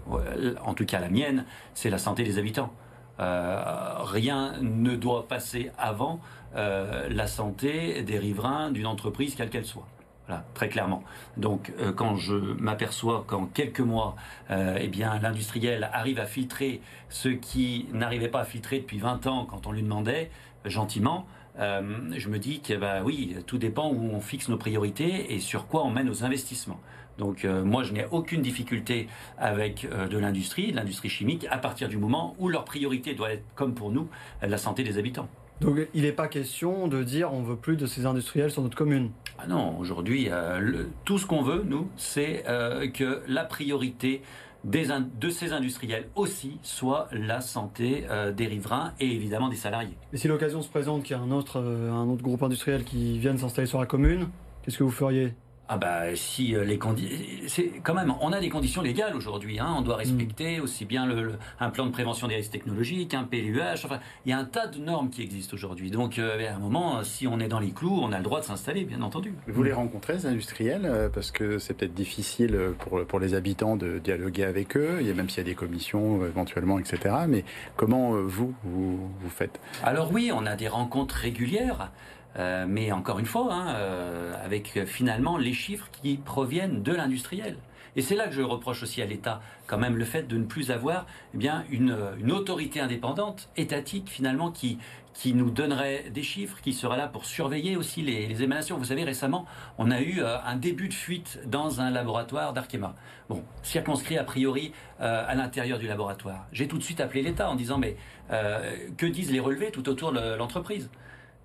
en 0.63 0.75
tout 0.75 0.85
cas 0.85 1.01
la 1.01 1.09
mienne, 1.09 1.47
c'est 1.73 1.89
la 1.89 1.99
santé 1.99 2.25
des 2.25 2.39
habitants. 2.39 2.75
Euh, 3.21 3.63
rien 4.03 4.55
ne 4.61 4.97
doit 4.97 5.29
passer 5.29 5.71
avant 5.79 6.21
euh, 6.57 7.09
la 7.09 7.27
santé 7.27 8.03
des 8.03 8.19
riverains 8.19 8.71
d'une 8.71 8.87
entreprise, 8.87 9.35
quelle 9.35 9.51
qu'elle 9.51 9.65
soit. 9.65 9.87
Voilà, 10.27 10.45
très 10.55 10.69
clairement. 10.69 11.05
Donc, 11.37 11.73
euh, 11.79 11.93
quand 11.93 12.17
je 12.17 12.35
m'aperçois 12.35 13.25
qu'en 13.27 13.47
quelques 13.47 13.81
mois, 13.81 14.17
eh 14.51 14.89
bien, 14.89 15.19
l'industriel 15.21 15.89
arrive 15.93 16.19
à 16.19 16.27
filtrer 16.27 16.81
ce 17.09 17.29
qui 17.29 17.87
n'arrivait 17.93 18.29
pas 18.29 18.41
à 18.41 18.45
filtrer 18.45 18.79
depuis 18.79 18.99
20 18.99 19.27
ans 19.27 19.47
quand 19.49 19.67
on 19.67 19.73
lui 19.73 19.83
demandait, 19.83 20.31
gentiment, 20.65 21.27
je 21.59 22.29
me 22.29 22.39
dis 22.39 22.61
que, 22.61 22.75
bah 22.75 23.03
oui, 23.05 23.37
tout 23.47 23.59
dépend 23.59 23.91
où 23.91 24.11
on 24.13 24.21
fixe 24.21 24.49
nos 24.49 24.57
priorités 24.57 25.35
et 25.35 25.41
sur 25.41 25.67
quoi 25.67 25.85
on 25.85 25.91
met 25.91 26.05
nos 26.05 26.25
investissements. 26.25 26.81
Donc 27.19 27.45
euh, 27.45 27.65
moi, 27.65 27.83
je 27.83 27.93
n'ai 27.93 28.07
aucune 28.11 28.43
difficulté 28.43 29.09
avec 29.39 29.85
euh, 29.85 30.09
de 30.09 30.19
l'industrie, 30.19 30.73
de 30.73 30.77
l'industrie 30.77 31.09
chimique, 31.09 31.47
à 31.51 31.59
partir 31.59 31.89
du 31.89 31.97
moment 31.97 32.35
où 32.39 32.49
leur 32.49 32.65
priorité 32.65 33.15
doit 33.15 33.33
être, 33.33 33.45
comme 33.55 33.75
pour 33.75 33.91
nous, 33.91 34.09
la 34.43 34.59
santé 34.59 34.83
des 34.83 34.99
habitants. 34.99 35.29
Donc 35.61 35.79
il 35.95 36.03
n'est 36.03 36.13
pas 36.13 36.27
question 36.27 36.89
de 36.89 37.05
dire 37.05 37.33
on 37.33 37.43
veut 37.43 37.57
plus 37.57 37.77
de 37.77 37.87
ces 37.87 38.07
industriels 38.07 38.51
sur 38.51 38.63
notre 38.63 38.77
commune. 38.77 39.11
Ah 39.39 39.47
non, 39.47 39.79
aujourd'hui, 39.79 40.27
euh, 40.29 40.85
tout 41.05 41.19
ce 41.19 41.27
qu'on 41.27 41.43
veut, 41.43 41.63
nous, 41.65 41.89
c'est 41.97 42.45
que 42.93 43.23
la 43.29 43.45
priorité 43.45 44.23
des 44.65 44.89
de 45.21 45.29
ces 45.29 45.53
industriels 45.53 46.09
aussi 46.17 46.59
soit 46.63 47.09
la 47.13 47.41
santé 47.41 48.07
des 48.35 48.47
riverains 48.47 48.95
et 48.99 49.07
évidemment 49.15 49.49
des 49.49 49.57
salariés. 49.57 49.97
Et 50.13 50.17
si 50.17 50.27
l'occasion 50.27 50.61
se 50.63 50.69
présente 50.69 51.05
qu'il 51.05 51.17
y 51.17 51.21
a 51.21 51.23
un 51.23 51.31
autre, 51.31 51.61
un 51.61 52.09
autre 52.09 52.23
groupe 52.23 52.43
industriel 52.43 52.83
qui 52.83 53.19
vienne 53.19 53.39
s'installer 53.39 53.67
sur 53.67 53.79
la 53.79 53.87
commune, 53.87 54.29
qu'est-ce 54.63 54.79
que 54.79 54.85
vous 54.85 54.91
feriez? 54.91 55.35
Ah 55.67 55.79
bah 55.79 56.15
si 56.15 56.55
euh, 56.55 56.63
les 56.63 56.77
conditions, 56.77 57.17
c'est 57.47 57.71
quand 57.83 57.95
même, 57.95 58.13
on 58.21 58.33
a 58.33 58.41
des 58.41 58.51
conditions 58.51 58.83
légales 58.83 59.17
aujourd'hui. 59.17 59.59
Hein. 59.59 59.75
On 59.79 59.81
doit 59.81 59.97
respecter 59.97 60.59
mm. 60.59 60.63
aussi 60.63 60.85
bien 60.85 61.07
le, 61.07 61.37
un 61.59 61.71
plan 61.71 61.87
de 61.87 61.91
prévention 61.91 62.29
des 62.29 62.37
risques 62.37 62.53
technologiques, 62.53 63.15
un 63.15 63.25
PLUH. 63.25 63.85
Enfin, 63.85 63.99
il 64.27 64.31
y 64.31 64.33
a 64.35 64.39
un 64.39 64.45
tas 64.45 64.67
de 64.67 64.79
normes 64.79 65.09
qui 65.09 65.23
existent 65.23 65.55
aujourd'hui. 65.55 65.91
Donc 65.91 66.19
euh, 66.19 66.47
à 66.47 66.55
un 66.55 66.59
moment, 66.59 67.03
si 67.03 67.27
on 67.27 67.41
est 67.41 67.49
dans 67.49 67.61
les 67.61 67.71
clous, 67.71 67.99
on 68.03 68.13
a 68.13 68.19
le 68.19 68.25
droit 68.25 68.41
de 68.41 68.45
s'installer, 68.45 68.85
bien 68.85 69.01
entendu. 69.01 69.33
Vous 69.49 69.63
les 69.63 69.73
rencontrez 69.73 70.19
ces 70.19 70.27
industriels 70.27 70.85
euh, 70.85 71.09
parce 71.09 71.31
que 71.31 71.59
c'est 71.59 71.73
peut-être 71.73 71.95
difficile 71.95 72.59
pour 72.81 73.07
pour 73.07 73.19
les 73.19 73.35
habitants 73.35 73.77
de 73.77 73.99
dialoguer 73.99 74.45
avec 74.45 74.77
eux. 74.77 74.99
Il 75.01 75.07
y 75.07 75.11
a 75.11 75.15
même 75.15 75.31
s'il 75.31 75.39
y 75.39 75.47
a 75.47 75.49
des 75.49 75.55
commissions 75.55 76.27
éventuellement, 76.27 76.79
etc. 76.79 77.15
Mais 77.27 77.45
comment 77.77 78.13
vous 78.13 78.55
vous, 78.65 79.11
vous 79.19 79.31
faites? 79.31 79.61
Alors 79.83 80.13
oui, 80.13 80.31
on 80.33 80.45
a 80.45 80.57
des 80.57 80.69
rencontres 80.69 81.15
régulières. 81.15 81.91
Euh, 82.37 82.67
mais 82.69 82.93
encore 82.93 83.19
une 83.19 83.27
fois, 83.27 83.53
hein, 83.53 83.75
euh, 83.75 84.35
avec 84.45 84.77
euh, 84.77 84.87
finalement 84.87 85.39
les 85.39 85.53
chiffres 85.53 85.89
qui 86.03 86.17
proviennent 86.17 86.83
de 86.83 86.93
l'industriel. 86.93 87.57
Et 87.97 88.03
c'est 88.03 88.17
là 88.17 88.27
que 88.27 88.33
je 88.33 88.43
reproche 88.43 88.83
aussi 88.83 89.03
à 89.03 89.07
l'État, 89.07 89.41
quand 89.69 89.79
même, 89.79 89.97
le 89.97 90.05
fait 90.05 90.25
de 90.25 90.37
ne 90.37 90.45
plus 90.45 90.73
avoir 90.73 91.07
eh 91.33 91.39
bien, 91.39 91.65
une, 91.71 91.93
autorité 92.33 92.81
indépendante, 92.81 93.49
étatique, 93.57 94.11
finalement, 94.11 94.51
qui, 94.51 94.79
qui 95.13 95.33
nous 95.33 95.49
donnerait 95.49 96.11
des 96.11 96.25
chiffres, 96.25 96.61
qui 96.61 96.73
serait 96.73 96.97
là 96.97 97.07
pour 97.07 97.25
surveiller 97.25 97.77
aussi 97.77 98.03
les, 98.03 98.27
les 98.27 98.43
émanations. 98.43 98.79
Vous 98.79 98.87
savez, 98.87 99.05
récemment, 99.05 99.47
on 99.79 99.93
a 99.93 100.01
eu 100.01 100.21
un 100.25 100.57
début 100.57 100.89
de 100.89 100.95
fuite 100.95 101.39
dans 101.47 101.81
un 101.81 101.91
laboratoire 101.91 102.53
d'Arkema. 102.53 102.97
Bon, 103.29 103.45
circonscrit 103.63 104.19
a 104.19 104.25
priori 104.25 104.73
à 104.99 105.33
l'intérieur 105.37 105.79
du 105.79 105.87
laboratoire. 105.87 106.49
J'ai 106.51 106.67
tout 106.67 106.79
de 106.79 106.83
suite 106.83 107.01
appelé 107.01 107.23
l'État 107.23 107.49
en 107.49 107.55
disant, 107.55 107.79
mais 107.79 107.97
que 108.29 109.07
disent 109.07 109.31
les 109.31 109.39
relevés 109.39 109.71
tout 109.71 109.89
autour 109.89 110.11
de 110.11 110.35
l'entreprise? 110.35 110.91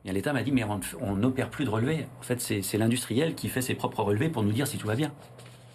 l'État 0.06 0.34
m'a 0.34 0.44
dit, 0.44 0.52
mais 0.52 0.64
on 1.02 1.16
n'opère 1.16 1.50
plus 1.50 1.66
de 1.66 1.70
relevés. 1.70 2.08
En 2.20 2.24
fait, 2.24 2.40
c'est 2.40 2.78
l'industriel 2.78 3.36
qui 3.36 3.50
fait 3.50 3.62
ses 3.62 3.76
propres 3.76 4.04
relevés 4.04 4.30
pour 4.30 4.44
nous 4.44 4.52
dire 4.52 4.68
si 4.68 4.78
tout 4.78 4.88
va 4.88 4.96
bien. 4.96 5.12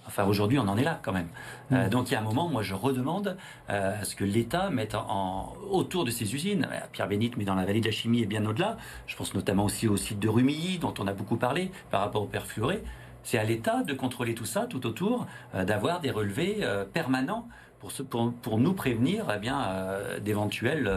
Enfin, 0.06 0.24
aujourd'hui, 0.26 0.58
on 0.58 0.68
en 0.68 0.76
est 0.76 0.84
là 0.84 1.00
quand 1.02 1.12
même. 1.12 1.28
Euh, 1.72 1.86
mmh. 1.86 1.90
donc, 1.90 2.10
il 2.10 2.14
y 2.14 2.16
a 2.16 2.20
un 2.20 2.24
moment, 2.24 2.48
moi, 2.48 2.62
je 2.62 2.74
redemande 2.74 3.36
euh, 3.70 4.00
à 4.00 4.04
ce 4.04 4.14
que 4.14 4.24
l'État 4.24 4.70
mette 4.70 4.94
en, 4.94 5.54
autour 5.70 6.04
de 6.04 6.10
ces 6.10 6.34
usines, 6.34 6.68
euh, 6.70 6.78
Pierre 6.92 7.08
Bénite, 7.08 7.36
mais 7.36 7.44
dans 7.44 7.54
la 7.54 7.64
vallée 7.64 7.80
de 7.80 7.86
la 7.86 7.92
chimie 7.92 8.22
et 8.22 8.26
bien 8.26 8.44
au-delà. 8.44 8.76
Je 9.06 9.16
pense 9.16 9.34
notamment 9.34 9.64
aussi 9.64 9.88
au 9.88 9.96
site 9.96 10.18
de 10.18 10.28
Rumilly, 10.28 10.78
dont 10.78 10.94
on 10.98 11.06
a 11.06 11.12
beaucoup 11.12 11.36
parlé 11.36 11.70
par 11.90 12.00
rapport 12.00 12.22
au 12.22 12.26
perfluoré. 12.26 12.82
C'est 13.22 13.38
à 13.38 13.44
l'État 13.44 13.82
de 13.82 13.94
contrôler 13.94 14.34
tout 14.34 14.44
ça 14.44 14.66
tout 14.66 14.86
autour, 14.86 15.26
d'avoir 15.54 16.00
des 16.00 16.10
relevés 16.10 16.58
permanents 16.92 17.48
pour, 17.80 17.90
pour, 18.10 18.34
pour, 18.34 18.58
nous 18.58 18.74
prévenir 18.74 19.32
eh 19.34 19.38
bien 19.38 19.66
d'éventuels. 20.22 20.92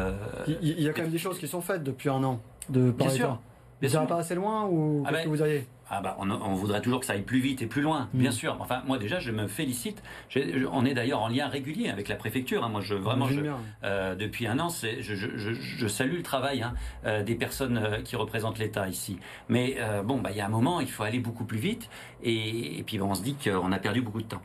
il 0.46 0.82
y 0.82 0.90
a 0.90 0.92
quand 0.92 1.04
même 1.04 1.12
des 1.12 1.18
choses 1.18 1.40
qui 1.40 1.48
sont 1.48 1.62
faites 1.62 1.84
depuis 1.84 2.10
un 2.10 2.22
an 2.26 2.42
de 2.70 2.92
Bien 2.92 3.10
sûr. 3.10 3.40
Mais 3.82 3.90
ça 3.90 4.00
va 4.00 4.08
pas 4.08 4.18
assez 4.18 4.36
loin 4.36 4.66
ou 4.66 5.04
ah 5.06 5.12
ben, 5.12 5.24
que 5.24 5.30
vous 5.30 5.42
auriez 5.42 5.68
ah 5.90 6.02
bah, 6.02 6.18
on, 6.20 6.54
voudrait 6.54 6.82
toujours 6.82 7.00
que 7.00 7.06
ça 7.06 7.14
aille 7.14 7.22
plus 7.22 7.40
vite 7.40 7.62
et 7.62 7.66
plus 7.66 7.82
loin, 7.82 8.10
mm. 8.14 8.20
bien 8.20 8.32
sûr. 8.32 8.58
Enfin, 8.60 8.82
moi 8.86 8.98
déjà, 8.98 9.20
je 9.20 9.32
me 9.32 9.48
félicite. 9.48 10.04
on 10.72 10.86
est 10.86 10.94
d'ailleurs 10.94 11.22
en 11.22 11.30
lien 11.30 11.48
régulier 11.48 11.90
avec 11.90 12.10
la 12.10 12.16
préfecture. 12.16 12.64
Hein. 12.64 12.70
Moi, 12.70 12.82
je 12.82 12.94
vraiment, 12.94 13.28
euh, 13.84 14.16
depuis 14.16 14.48
un 14.48 14.60
an, 14.60 14.68
je, 14.70 15.02
je, 15.02 15.88
salue 15.88 16.18
le 16.18 16.24
travail 16.24 16.62
hein, 16.62 16.74
euh, 17.06 17.24
des 17.24 17.36
personnes 17.36 17.78
euh, 17.78 18.02
qui 18.02 18.18
représentent 18.18 18.60
l'État 18.60 18.88
ici. 18.90 19.18
Mais 19.48 19.78
bon, 20.04 20.20
bah, 20.20 20.32
il 20.32 20.38
y 20.38 20.42
a 20.42 20.46
un 20.46 20.50
moment, 20.50 20.82
il 20.82 20.90
faut 20.90 21.04
aller 21.04 21.20
beaucoup 21.20 21.46
plus 21.46 21.58
vite, 21.58 21.90
et, 22.22 22.84
puis 22.86 23.00
on 23.00 23.16
se 23.16 23.24
dit 23.24 23.36
qu'on 23.36 23.72
a 23.72 23.80
perdu 23.80 24.02
beaucoup 24.02 24.22
de 24.22 24.28
temps. 24.28 24.42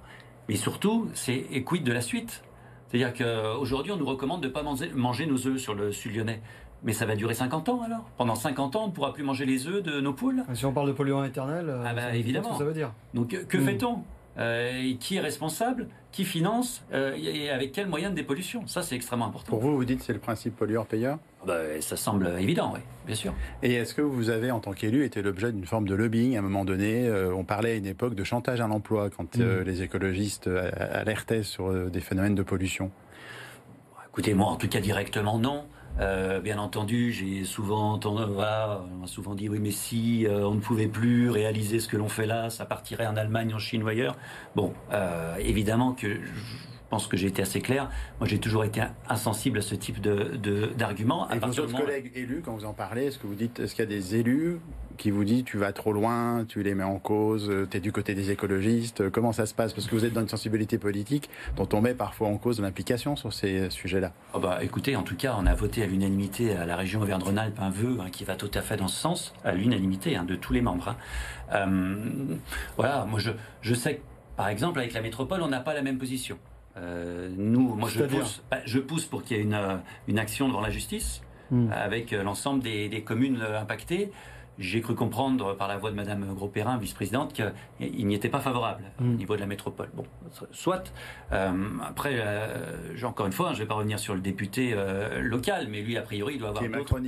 Mais 0.48 0.56
surtout, 0.56 1.08
c'est 1.14 1.42
quid 1.64 1.82
de 1.82 1.92
la 1.92 2.00
suite. 2.00 2.44
C'est-à-dire 2.88 3.14
qu'aujourd'hui, 3.14 3.90
on 3.90 3.96
nous 3.96 4.06
recommande 4.06 4.42
de 4.42 4.48
ne 4.48 4.52
pas 4.52 4.62
manger, 4.62 4.90
manger 4.94 5.26
nos 5.26 5.46
œufs 5.46 5.58
sur 5.58 5.74
le 5.74 5.92
sud 5.92 6.14
lyonnais. 6.14 6.42
Mais 6.85 6.92
ça 6.92 7.07
va 7.07 7.14
durer 7.14 7.35
50 7.35 7.68
ans 7.68 7.83
alors 7.83 8.05
Pendant 8.16 8.35
50 8.35 8.77
ans, 8.77 8.85
on 8.85 8.87
ne 8.88 8.92
pourra 8.92 9.12
plus 9.12 9.23
manger 9.23 9.47
les 9.47 9.66
œufs 9.66 9.83
de 9.83 10.01
nos 10.01 10.12
poules 10.12 10.45
Si 10.55 10.66
on 10.66 10.73
parle 10.73 10.88
de 10.88 10.92
polluants 10.92 11.25
éternels, 11.25 11.73
ah 11.85 11.95
bah, 11.95 12.14
évidemment. 12.14 12.59
ça 12.59 12.64
veut 12.64 12.75
dire. 12.75 12.92
Donc 13.14 13.37
que 13.47 13.59
hmm. 13.59 13.64
fait-on? 13.64 14.03
Euh, 14.38 14.95
Qui 14.99 15.16
est 15.16 15.21
responsable? 15.21 15.88
Qui 16.11 16.25
finance? 16.25 16.85
Euh, 16.92 17.14
Et 17.16 17.51
avec 17.51 17.73
quels 17.73 17.87
moyens 17.87 18.12
de 18.12 18.16
dépollution? 18.16 18.66
Ça, 18.66 18.83
c'est 18.83 18.97
extrêmement 18.97 19.27
important. 19.27 19.51
Pour 19.51 19.61
vous, 19.61 19.77
vous 19.77 19.85
dites 19.85 20.03
c'est 20.03 20.12
le 20.12 20.18
principe 20.18 20.57
pollueur-payeur 20.57 21.18
ah 21.42 21.45
bah, 21.47 21.81
Ça 21.81 21.97
semble 21.97 22.29
évident, 22.38 22.73
oui, 22.75 22.81
bien 23.07 23.14
sûr. 23.14 23.35
Et 23.62 23.75
est-ce 23.75 23.95
que 23.95 24.03
vous 24.03 24.31
avez, 24.31 24.51
en 24.51 24.61
tant 24.61 24.73
qu'élu, 24.73 25.05
été 25.05 25.23
l'objet 25.23 25.53
d'une 25.53 25.66
forme 25.66 25.87
de 25.87 25.95
lobbying? 25.95 26.37
À 26.37 26.38
un 26.38 26.42
moment 26.42 26.64
donné 26.64 27.11
On 27.35 27.45
parlait 27.45 27.73
à 27.73 27.75
une 27.75 27.87
époque 27.87 28.14
de 28.14 28.25
chantage 28.25 28.61
à 28.61 28.66
l'emploi 28.66 29.11
quand 29.11 29.37
mmh. 29.37 29.61
les 29.66 29.83
écologistes 29.83 30.49
alertaient 30.79 31.42
sur 31.42 31.90
des 31.90 32.01
phénomènes 32.01 32.35
de 32.35 32.42
pollution. 32.42 32.90
Écoutez, 34.09 34.35
moi, 34.35 34.49
en 34.49 34.57
tout 34.57 34.68
cas, 34.68 34.81
directement, 34.81 35.38
non. 35.38 35.64
Euh, 36.00 36.40
bien 36.40 36.59
entendu, 36.59 37.12
j'ai 37.12 37.44
souvent 37.44 37.92
entendu, 37.92 38.22
on 38.24 38.28
m'a 38.98 39.07
souvent 39.07 39.35
dit 39.35 39.48
oui, 39.48 39.59
mais 39.61 39.70
si 39.70 40.26
euh, 40.26 40.46
on 40.46 40.55
ne 40.55 40.61
pouvait 40.61 40.88
plus 40.88 41.31
réaliser 41.31 41.81
ce 41.81 41.88
que 41.88 41.96
l'on 41.96 42.09
fait 42.09 42.26
là, 42.26 42.50
ça 42.50 42.64
partirait 42.64 43.07
en 43.07 43.16
Allemagne, 43.16 43.52
en 43.55 43.59
Chine 43.59 43.83
ou 43.83 43.88
ailleurs. 43.88 44.16
Bon, 44.57 44.72
euh, 44.92 45.37
évidemment 45.38 45.92
que 45.92 46.09
je 46.09 46.88
pense 46.88 47.07
que 47.07 47.16
j'ai 47.16 47.28
été 47.28 47.42
assez 47.42 47.61
clair. 47.61 47.90
Moi, 48.20 48.28
j'ai 48.28 48.38
toujours 48.38 48.64
été 48.64 48.83
insensible 49.09 49.59
à 49.59 49.62
ce 49.62 49.74
type 49.74 50.00
de, 50.00 50.72
d'arguments. 50.76 51.28
Et 51.31 51.38
vos 51.38 51.48
autres 51.48 51.78
collègues 51.78 52.12
élus, 52.14 52.42
quand 52.44 52.52
vous 52.52 52.66
en 52.66 52.74
parlez, 52.74 53.07
est-ce 53.07 53.18
que 53.18 53.26
vous 53.26 53.35
dites, 53.35 53.61
est-ce 53.61 53.74
qu'il 53.74 53.85
y 53.85 53.88
a 53.88 53.90
des 53.90 54.16
élus 54.16 54.61
qui 55.03 55.11
vous 55.11 55.25
disent 55.25 55.45
tu 55.45 55.59
vas 55.59 55.73
trop 55.73 55.93
loin, 55.93 56.45
tu 56.49 56.62
les 56.62 56.75
mets 56.75 56.85
en 56.85 56.99
cause, 56.99 57.51
tu 57.71 57.77
es 57.77 57.81
du 57.81 57.93
côté 57.93 58.15
des 58.15 58.31
écologistes 58.31 59.11
Comment 59.11 59.33
ça 59.33 59.47
se 59.47 59.55
passe? 59.55 59.73
Parce 59.73 59.87
que 59.87 59.95
vous 59.95 60.05
êtes 60.05 60.12
dans 60.12 60.21
une 60.21 60.29
sensibilité 60.29 60.79
politique 60.79 61.29
dont 61.57 61.69
on 61.73 61.81
met 61.81 61.95
parfois 61.95 62.29
en 62.29 62.37
cause 62.38 62.61
l'implication 62.61 63.17
sur 63.17 63.33
ces 63.33 63.69
sujets-là. 63.71 64.12
Oh 64.35 64.38
bah, 64.38 64.59
écoutez, 64.62 64.97
en 64.97 65.03
tout 65.03 65.17
cas, 65.17 65.35
on 65.38 65.47
a 65.47 65.55
voté 65.55 65.83
à 65.83 65.87
l'unanimité 65.87 66.55
à 66.55 66.65
la 66.65 66.77
région 66.77 67.01
Auvergne-Rhône-Alpes 67.03 67.59
un 67.61 67.71
vœu 67.71 67.99
hein, 68.01 68.11
qui 68.11 68.25
va 68.25 68.37
tout 68.37 68.51
à 68.55 68.62
fait 68.62 68.77
dans 68.77 68.88
ce 68.88 69.01
sens, 69.01 69.35
à 69.45 69.53
l'unanimité 69.53 70.17
hein, 70.17 70.25
de 70.25 70.37
tous 70.37 70.53
les 70.53 70.61
membres. 70.61 70.88
Hein. 70.88 70.97
Euh, 71.53 72.37
voilà, 72.77 73.05
moi 73.05 73.19
je, 73.19 73.31
je 73.61 73.75
sais 73.75 73.97
que, 73.97 74.01
par 74.37 74.49
exemple, 74.49 74.79
avec 74.79 74.93
la 74.93 75.03
métropole, 75.03 75.43
on 75.43 75.49
n'a 75.49 75.61
pas 75.61 75.75
la 75.75 75.83
même 75.83 75.99
position. 75.99 76.38
Euh, 76.77 77.29
nous, 77.37 77.75
moi, 77.75 77.88
je 77.88 78.03
pousse, 78.05 78.43
bah, 78.51 78.59
je 78.65 78.79
pousse 78.79 79.05
pour 79.05 79.23
qu'il 79.23 79.37
y 79.37 79.41
ait 79.41 79.43
une, 79.43 79.55
euh, 79.55 79.77
une 80.09 80.19
action 80.19 80.49
devant 80.49 80.61
la 80.61 80.71
justice 80.71 81.23
hmm. 81.51 81.71
avec 81.71 82.12
euh, 82.12 82.23
l'ensemble 82.23 82.62
des, 82.62 82.88
des, 82.88 83.03
communes 83.03 83.43
impactées. 83.43 84.11
J'ai 84.62 84.81
cru 84.81 84.94
comprendre 84.94 85.57
par 85.57 85.66
la 85.66 85.77
voix 85.77 85.90
de 85.90 85.96
Madame 85.96 86.25
Gros-Perrin, 86.35 86.79
vice-présidente, 86.79 87.35
qu'il 87.35 88.07
n'y 88.07 88.14
était 88.14 88.29
pas 88.29 88.38
favorable 88.38 88.85
au 89.01 89.03
hmm. 89.03 89.16
niveau 89.16 89.35
de 89.35 89.40
la 89.40 89.46
métropole. 89.46 89.88
Bon, 89.92 90.05
soit. 90.53 90.92
Euh, 91.33 91.53
après, 91.85 92.14
euh, 92.14 92.94
encore 93.03 93.27
une 93.27 93.33
fois, 93.33 93.48
je 93.48 93.55
ne 93.55 93.59
vais 93.59 93.66
pas 93.66 93.75
revenir 93.75 93.98
sur 93.98 94.14
le 94.14 94.20
député 94.20 94.72
euh, 94.72 95.20
local, 95.20 95.66
mais 95.68 95.83
lui, 95.83 95.96
a 95.96 96.03
priori, 96.03 96.35
il 96.35 96.38
doit 96.38 96.51
avoir. 96.51 96.62
d'autres. 96.62 97.01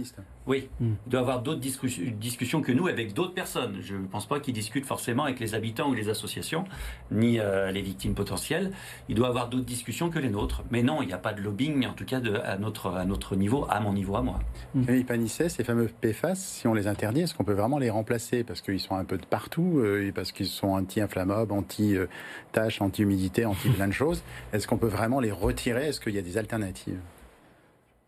Oui, 0.46 0.68
hmm. 0.80 0.92
il 1.06 1.10
doit 1.10 1.20
avoir 1.20 1.42
d'autres 1.42 1.60
discussions 1.60 2.60
que 2.60 2.72
nous 2.72 2.86
avec 2.86 3.14
d'autres 3.14 3.34
personnes. 3.34 3.78
Je 3.80 3.94
ne 3.94 4.06
pense 4.06 4.26
pas 4.26 4.40
qu'il 4.40 4.54
discute 4.54 4.84
forcément 4.84 5.24
avec 5.24 5.40
les 5.40 5.54
habitants 5.54 5.88
ou 5.88 5.94
les 5.94 6.08
associations, 6.08 6.64
ni 7.10 7.38
les 7.38 7.82
victimes 7.82 8.14
potentielles. 8.14 8.72
Il 9.08 9.14
doit 9.14 9.28
avoir 9.28 9.48
d'autres 9.48 9.64
discussions 9.64 10.10
que 10.10 10.18
les 10.18 10.28
nôtres. 10.28 10.62
Mais 10.70 10.82
non, 10.82 11.02
il 11.02 11.06
n'y 11.06 11.12
a 11.12 11.18
pas 11.18 11.32
de 11.32 11.40
lobbying, 11.40 11.86
en 11.86 11.92
tout 11.92 12.04
cas 12.04 12.20
de, 12.20 12.34
à, 12.34 12.58
notre, 12.58 12.88
à 12.88 13.04
notre 13.04 13.36
niveau, 13.36 13.66
à 13.70 13.80
mon 13.80 13.92
niveau, 13.92 14.16
à 14.16 14.22
moi. 14.22 14.38
Camille 14.86 15.04
Panisset, 15.04 15.48
ces 15.48 15.64
fameux 15.64 15.88
PFAS, 16.00 16.34
si 16.34 16.68
on 16.68 16.74
les 16.74 16.86
interdit, 16.86 17.22
est-ce 17.22 17.34
qu'on 17.34 17.44
peut 17.44 17.54
vraiment 17.54 17.78
les 17.78 17.90
remplacer? 17.90 18.44
Parce 18.44 18.60
qu'ils 18.60 18.80
sont 18.80 18.96
un 18.96 19.04
peu 19.04 19.16
de 19.16 19.26
partout, 19.26 19.82
et 19.84 20.12
parce 20.12 20.32
qu'ils 20.32 20.46
sont 20.46 20.68
anti-inflammables, 20.68 21.52
anti-tâches, 21.52 22.82
anti-humidité, 22.82 23.44
anti 23.46 23.68
plein 23.70 23.88
de 23.88 23.92
choses. 23.92 24.22
Est-ce 24.52 24.66
qu'on 24.66 24.78
peut 24.78 24.88
vraiment 24.88 25.20
les 25.20 25.32
retirer? 25.32 25.88
Est-ce 25.88 26.00
qu'il 26.00 26.14
y 26.14 26.18
a 26.18 26.22
des 26.22 26.38
alternatives? 26.38 27.00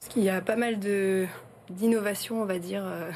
Parce 0.01 0.13
qu'il 0.13 0.25
y 0.25 0.31
a 0.31 0.41
pas 0.41 0.57
mal 0.57 0.79
de 0.79 1.27
d'innovations, 1.71 2.41
on 2.41 2.45
va 2.45 2.59
dire, 2.59 2.83
euh, 2.85 3.11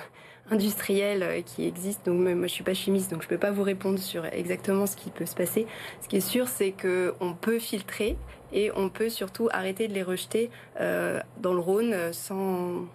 industrielles 0.51 1.23
euh, 1.23 1.41
qui 1.43 1.67
existent. 1.67 2.11
Donc 2.11 2.21
moi, 2.21 2.47
je 2.47 2.53
suis 2.53 2.65
pas 2.65 2.75
chimiste, 2.75 3.11
donc 3.11 3.23
je 3.23 3.29
peux 3.29 3.39
pas 3.39 3.51
vous 3.51 3.63
répondre 3.63 3.99
sur 3.99 4.25
exactement 4.27 4.87
ce 4.87 4.97
qui 4.97 5.11
peut 5.11 5.27
se 5.27 5.35
passer. 5.35 5.67
Ce 6.01 6.09
qui 6.09 6.17
est 6.17 6.21
sûr, 6.21 6.49
c'est 6.49 6.73
que 6.73 7.15
on 7.21 7.35
peut 7.35 7.59
filtrer 7.59 8.17
et 8.53 8.71
on 8.75 8.89
peut 8.89 9.09
surtout 9.09 9.49
arrêter 9.53 9.89
de 9.89 9.95
les 9.95 10.03
rejeter 10.03 10.51
euh, 10.81 11.21
dans 11.39 11.55
le 11.55 11.61
Rhône 11.61 12.13
sans 12.13 12.87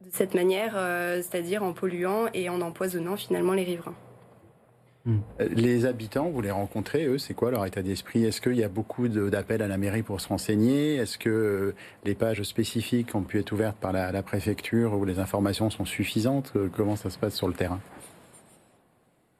de 0.00 0.14
cette 0.14 0.34
manière, 0.34 0.72
c'est-à-dire 1.16 1.62
en 1.62 1.74
polluant 1.74 2.28
et 2.32 2.48
en 2.48 2.62
empoisonnant 2.62 3.16
finalement 3.16 3.52
les 3.52 3.64
riverains. 3.64 3.96
Hmm. 5.08 5.20
Les 5.40 5.86
habitants, 5.86 6.28
vous 6.28 6.42
les 6.42 6.50
rencontrez, 6.50 7.06
eux, 7.06 7.16
c'est 7.16 7.32
quoi 7.32 7.50
leur 7.50 7.64
état 7.64 7.80
d'esprit? 7.80 8.26
Est-ce 8.26 8.42
qu'il 8.42 8.56
y 8.56 8.62
a 8.62 8.68
beaucoup 8.68 9.08
d'appels 9.08 9.62
à 9.62 9.66
la 9.66 9.78
mairie 9.78 10.02
pour 10.02 10.20
se 10.20 10.28
renseigner? 10.28 10.96
Est-ce 10.96 11.16
que 11.16 11.30
euh, 11.30 11.74
les 12.04 12.14
pages 12.14 12.42
spécifiques 12.42 13.14
ont 13.14 13.22
pu 13.22 13.38
être 13.38 13.52
ouvertes 13.52 13.78
par 13.78 13.92
la, 13.92 14.22
préfecture 14.22 14.92
où 14.92 15.06
les 15.06 15.18
informations 15.18 15.70
sont 15.70 15.86
suffisantes? 15.86 16.52
Euh, 16.56 16.68
Comment 16.70 16.94
ça 16.94 17.08
se 17.08 17.16
passe 17.16 17.34
sur 17.34 17.48
le 17.48 17.54
terrain? 17.54 17.80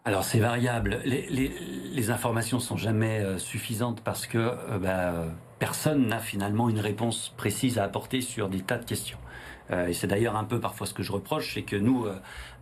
Alors 0.06 0.24
c'est 0.24 0.38
variable. 0.38 1.00
Les, 1.04 2.10
informations 2.10 2.60
sont 2.60 2.78
jamais 2.78 3.20
euh, 3.20 3.36
suffisantes 3.36 4.00
parce 4.00 4.26
que 4.26 4.78
bah, 4.78 5.26
personne 5.58 6.06
n'a 6.06 6.18
finalement 6.18 6.70
une 6.70 6.80
réponse 6.80 7.34
précise 7.36 7.78
à 7.78 7.84
apporter 7.84 8.22
sur 8.22 8.48
des 8.48 8.60
tas 8.60 8.78
de 8.78 8.86
questions. 8.86 9.18
Euh, 9.70 9.88
et 9.88 9.92
c'est 9.92 10.06
d'ailleurs 10.06 10.36
un 10.36 10.44
peu 10.44 10.60
parfois 10.60 10.86
ce 10.86 10.94
que 10.94 11.02
je 11.02 11.12
reproche, 11.12 11.54
c'est 11.54 11.62
que 11.62 11.76
nous, 11.76 12.06
euh, 12.06 12.14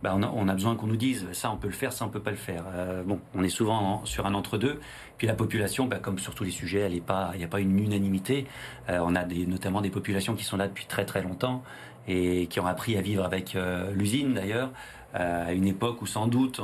bah, 0.03 0.17
on, 0.17 0.47
a, 0.47 0.53
besoin 0.53 0.75
qu'on 0.75 0.87
nous 0.87 0.97
dise 0.97 1.25
ça 1.31 1.51
on 1.51 1.57
peut 1.57 1.67
le 1.67 1.73
faire, 1.73 1.93
ça 1.93 2.05
on 2.05 2.09
peut 2.09 2.19
pas 2.19 2.31
le 2.31 2.37
faire. 2.37 2.63
Euh, 2.73 3.03
bon, 3.03 3.19
on 3.33 3.43
est 3.43 3.49
souvent 3.49 4.05
sur 4.05 4.25
un 4.25 4.33
entre-deux. 4.33 4.79
Puis 5.17 5.27
la 5.27 5.33
population, 5.33 5.85
bah, 5.85 5.97
comme 5.97 6.19
sur 6.19 6.35
tous 6.35 6.43
les 6.43 6.51
sujets, 6.51 6.79
elle 6.81 6.95
est 6.95 7.01
pas, 7.01 7.31
il 7.33 7.39
n'y 7.39 7.45
a 7.45 7.47
pas 7.47 7.59
une 7.59 7.77
unanimité. 7.79 8.45
on 8.89 9.15
a 9.15 9.23
des, 9.23 9.45
notamment 9.45 9.81
des 9.81 9.89
populations 9.89 10.35
qui 10.35 10.43
sont 10.43 10.57
là 10.57 10.67
depuis 10.67 10.85
très 10.85 11.05
très 11.05 11.21
longtemps 11.21 11.63
et 12.07 12.47
qui 12.47 12.59
ont 12.59 12.67
appris 12.67 12.97
à 12.97 13.01
vivre 13.01 13.23
avec 13.23 13.57
l'usine 13.93 14.33
d'ailleurs. 14.33 14.71
à 15.13 15.53
une 15.53 15.65
époque 15.65 16.01
où 16.01 16.05
sans 16.05 16.27
doute 16.27 16.61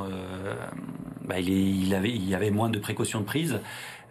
bah, 1.25 1.39
il, 1.39 1.49
il, 1.49 1.95
avait, 1.95 2.11
il 2.11 2.29
y 2.29 2.35
avait 2.35 2.51
moins 2.51 2.69
de 2.69 2.77
précautions 2.77 3.21
de 3.21 3.25
prise. 3.25 3.59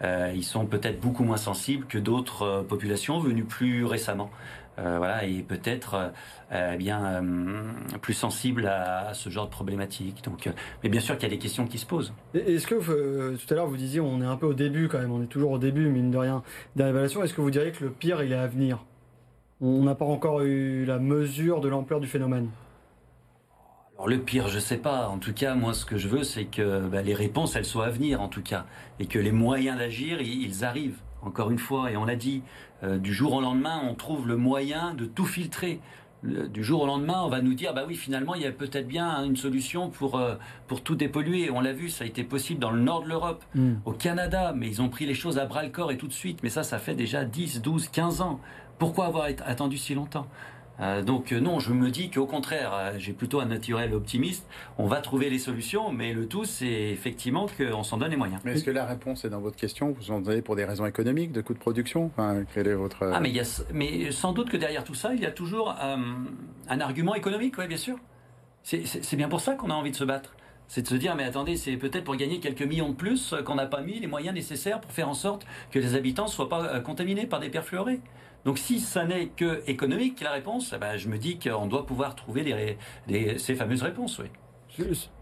ils 0.03 0.45
sont 0.45 0.66
peut-être 0.66 1.01
beaucoup 1.01 1.23
moins 1.23 1.37
sensibles 1.37 1.87
que 1.87 1.99
d'autres 1.99 2.64
populations 2.68 3.21
venues 3.21 3.45
plus 3.45 3.85
récemment. 3.85 4.31
Euh, 4.78 4.96
voilà, 4.96 5.24
et 5.26 5.42
peut-être 5.42 6.12
euh, 6.50 6.76
bien 6.76 7.04
euh, 7.04 7.62
plus 8.00 8.14
sensible 8.14 8.66
à, 8.66 9.12
ce 9.12 9.28
genre 9.28 9.44
de 9.46 9.50
problématique. 9.50 10.24
Donc, 10.24 10.48
mais 10.82 10.88
bien 10.88 11.00
sûr 11.00 11.16
qu'il 11.16 11.24
y 11.28 11.32
a 11.32 11.35
des 11.35 11.38
questions 11.38 11.66
qui 11.66 11.78
se 11.78 11.87
posent. 11.87 12.14
Est-ce 12.35 12.66
que 12.66 13.37
tout 13.37 13.52
à 13.52 13.56
l'heure 13.56 13.66
vous 13.66 13.76
disiez 13.76 14.00
on 14.00 14.22
est 14.22 14.26
un 14.26 14.37
peu 14.37 14.46
au 14.46 14.54
début 14.54 14.88
quand 14.88 14.98
même, 14.98 15.12
on 15.12 15.22
est 15.22 15.26
toujours 15.26 15.52
au 15.52 15.58
début 15.58 15.88
mine 15.88 16.11
de 16.11 16.18
rien 16.18 16.42
des 16.76 16.85
révélations. 16.85 17.22
Est-ce 17.22 17.35
que 17.35 17.42
vous 17.42 17.50
diriez 17.50 17.72
que 17.72 17.85
le 17.85 17.90
pire 17.90 18.22
il 18.22 18.32
est 18.32 18.37
à 18.37 18.46
venir? 18.46 18.85
On 19.61 19.82
n'a 19.82 19.94
pas 19.94 20.06
encore 20.06 20.40
eu 20.40 20.85
la 20.85 20.98
mesure 20.98 21.61
de 21.61 21.68
l'ampleur 21.68 22.00
du 22.00 22.08
phénomène. 22.08 22.48
Alors 23.94 24.08
le 24.08 24.18
pire, 24.18 24.48
je 24.48 24.58
sais 24.58 24.78
pas. 24.78 25.08
En 25.08 25.18
tout 25.18 25.35
cas, 25.35 25.54
moi, 25.54 25.74
ce 25.74 25.85
que 25.85 25.96
je 25.96 26.08
veux, 26.08 26.24
c'est 26.24 26.46
que 26.46 26.80
bah, 26.88 27.02
les 27.02 27.14
réponses, 27.14 27.54
elles 27.54 27.64
soient 27.64 27.87
à 27.87 27.90
venir, 27.90 28.20
en 28.20 28.28
tout 28.28 28.42
cas, 28.42 28.64
et 28.98 29.06
que 29.06 29.18
les 29.18 29.30
moyens 29.30 29.78
d'agir, 29.78 30.20
ils 30.20 30.64
arrivent. 30.64 30.98
Encore 31.22 31.50
une 31.50 31.58
fois, 31.58 31.90
et 31.90 31.96
on 31.96 32.04
l'a 32.04 32.16
dit, 32.16 32.42
euh, 32.82 32.98
du 32.98 33.12
jour 33.12 33.35
au 33.35 33.40
lendemain, 33.40 33.80
on 33.88 33.94
trouve 33.94 34.26
le 34.26 34.37
moyen 34.37 34.94
de 34.94 35.04
tout 35.04 35.26
filtrer. 35.26 35.80
du 36.24 36.62
jour 36.62 36.82
au 36.82 36.87
lendemain, 36.87 37.20
on 37.24 37.28
va 37.28 37.42
nous 37.42 37.54
dire, 37.54 37.74
bah 37.74 37.82
oui, 37.85 37.96
finalement, 37.96 38.37
il 38.37 38.42
y 38.42 38.46
a 38.46 38.52
peut-être 38.52 38.87
bien 38.87 39.24
une 39.24 39.35
solution 39.35 39.90
pour, 39.90 40.18
euh, 40.18 40.37
pour 40.68 40.80
tout 40.80 40.94
dépolluer. 40.94 41.50
On 41.50 41.61
l'a 41.61 41.72
vu, 41.72 41.88
ça 41.88 42.04
a 42.04 42.06
été 42.06 42.22
possible 42.22 42.61
dans 42.61 42.70
le 42.70 42.80
nord 42.80 43.02
de 43.02 43.08
l'Europe, 43.08 43.42
hmm. 43.56 43.74
au 43.85 43.92
Canada, 43.92 44.54
mais 44.56 44.68
ils 44.68 44.80
ont 44.80 44.88
pris 44.88 45.04
les 45.04 45.14
choses 45.14 45.38
à 45.38 45.46
bras 45.46 45.64
le 45.64 45.70
corps 45.70 45.90
et 45.90 45.96
tout 45.96 46.06
de 46.06 46.12
suite. 46.12 46.38
Mais 46.44 46.48
ça, 46.48 46.62
ça 46.62 46.78
fait 46.78 46.94
déjà 46.94 47.24
10, 47.24 47.61
12, 47.61 47.88
15 47.88 48.20
ans. 48.20 48.38
Pourquoi 48.78 49.06
avoir 49.06 49.26
attendu 49.44 49.78
si 49.78 49.94
longtemps? 49.94 50.28
Euh, 50.83 51.03
donc 51.03 51.33
euh, 51.33 51.40
non, 51.40 51.61
je 51.61 51.73
me 51.73 51.90
dis 51.90 52.11
qu'au 52.11 52.27
contraire, 52.27 52.73
euh, 52.75 52.92
j'ai 52.99 53.12
plutôt 53.12 53.40
un 53.40 53.47
naturel 53.47 53.95
optimiste. 53.95 54.47
On 54.79 54.87
va 54.87 55.01
trouver 55.01 55.31
les 55.31 55.38
solutions, 55.38 55.92
mais 55.92 56.12
le 56.12 56.27
tout, 56.27 56.45
c'est 56.45 56.66
effectivement 56.66 57.47
qu'on 57.47 57.85
s'en 57.85 57.99
donne 57.99 58.11
les 58.11 58.16
moyens. 58.16 58.40
Mais 58.45 58.53
est-ce 58.53 58.64
que 58.64 58.71
la 58.71 58.85
réponse 58.85 59.25
est 59.25 59.31
dans 59.31 59.40
votre 59.40 59.57
question? 59.57 59.92
Vous 59.92 60.11
en 60.11 60.25
avez 60.27 60.42
pour 60.42 60.57
des 60.57 60.64
raisons 60.64 60.87
économiques, 60.87 61.33
de 61.33 61.40
coûts 61.40 61.55
de 61.55 61.59
production? 61.59 62.07
Enfin, 62.07 62.45
quel 62.53 62.66
est 62.66 62.75
votre... 62.75 63.11
Ah, 63.12 63.21
mais, 63.21 63.31
il 63.31 63.37
y 63.37 63.40
a, 63.40 63.62
mais 63.73 64.11
sans 64.11 64.33
doute 64.33 64.51
que 64.51 64.57
derrière 64.57 64.83
tout 64.83 64.95
ça, 64.95 65.14
il 65.14 65.21
y 65.21 65.27
a 65.27 65.31
toujours 65.31 65.75
un 65.81 66.81
argument 66.81 67.14
économique, 67.14 67.57
oui, 67.59 67.66
bien 67.68 67.77
sûr. 67.77 67.97
C'est 68.62 69.16
bien 69.16 69.29
pour 69.29 69.40
ça 69.40 69.55
qu'on 69.55 69.71
a 69.71 69.75
envie 69.75 69.90
de 69.90 69.97
se 69.97 70.05
battre. 70.05 70.35
C'est 70.68 70.83
de 70.83 70.88
se 70.88 70.95
dire, 70.95 71.14
mais 71.16 71.25
attendez, 71.25 71.57
c'est 71.57 71.77
peut-être 71.77 72.05
pour 72.05 72.16
gagner 72.16 72.40
quelques 72.40 72.62
millions 72.62 72.88
de 72.88 72.95
plus 72.95 73.35
qu'on 73.45 73.57
n'a 73.57 73.66
pas 73.66 73.83
mis 73.83 74.01
les 74.01 74.07
moyens 74.07 74.35
nécessaires 74.35 74.81
pour 74.81 74.90
faire 74.90 75.09
en 75.09 75.14
sorte 75.14 75.47
que 75.71 75.79
les 75.79 75.95
habitants 75.95 76.25
ne 76.25 76.31
soient 76.31 76.49
pas 76.49 76.81
contaminés 76.81 77.27
par 77.27 77.40
des 77.40 77.51
perfluorés. 77.51 78.01
Donc 78.44 78.59
si 78.59 78.81
ça 78.81 79.05
n'est 79.05 79.28
que 79.28 79.62
économique, 79.66 80.20
la 80.20 80.33
réponse, 80.33 80.72
eh 80.74 80.78
ben, 80.78 80.96
je 80.96 81.09
me 81.09 81.18
dis 81.18 81.38
qu'on 81.38 81.66
doit 81.66 81.87
pouvoir 81.87 82.14
trouver 82.14 82.76
ces 83.38 83.55
fameuses 83.55 83.83
réponses. 83.83 84.18
Oui. 84.18 84.28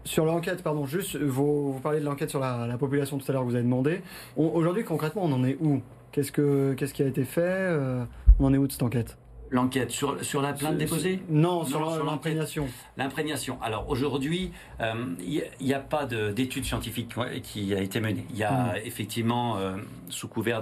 Sur 0.05 0.25
l'enquête, 0.25 0.63
pardon, 0.63 0.85
juste, 0.85 1.17
vous, 1.17 1.73
vous 1.73 1.79
parlez 1.81 1.99
de 1.99 2.05
l'enquête 2.05 2.29
sur 2.29 2.39
la, 2.39 2.77
population 2.79 3.17
tout 3.17 3.29
à 3.29 3.33
l'heure 3.33 3.43
vous 3.43 3.55
avez 3.55 3.63
demandé. 3.63 4.01
Aujourd'hui, 4.37 4.83
concrètement, 4.83 5.23
on 5.25 5.33
en 5.33 5.43
est 5.43 5.57
où? 5.59 5.81
Qu'est-ce 6.11 6.31
qui 6.31 7.03
a 7.03 7.07
été 7.07 7.23
fait? 7.23 7.41
Euh, 7.41 8.03
On 8.39 8.45
en 8.45 8.53
est 8.53 8.57
où 8.57 8.67
de 8.67 8.71
cette 8.71 8.83
enquête? 8.83 9.17
L'enquête 9.51 9.91
sur, 9.91 10.23
sur 10.23 10.41
la 10.41 10.53
plainte 10.53 10.77
déposée 10.77 11.21
Non, 11.29 11.65
sur 11.65 12.05
l'imprégnation. 12.05 12.67
L'imprégnation. 12.95 13.57
Alors 13.61 13.89
aujourd'hui, 13.89 14.53
il 14.79 14.85
euh, 14.85 15.45
n'y 15.59 15.73
a, 15.73 15.79
pas 15.79 16.05
d'étude 16.05 16.63
scientifique 16.63 17.13
qui 17.43 17.75
a 17.75 17.81
été 17.81 17.99
menée. 17.99 18.25
Il 18.29 18.37
y 18.37 18.45
a 18.45 18.51
hmm. 18.51 18.75
effectivement, 18.85 19.57
euh, 19.57 19.75
sous 20.09 20.29
couvert 20.29 20.61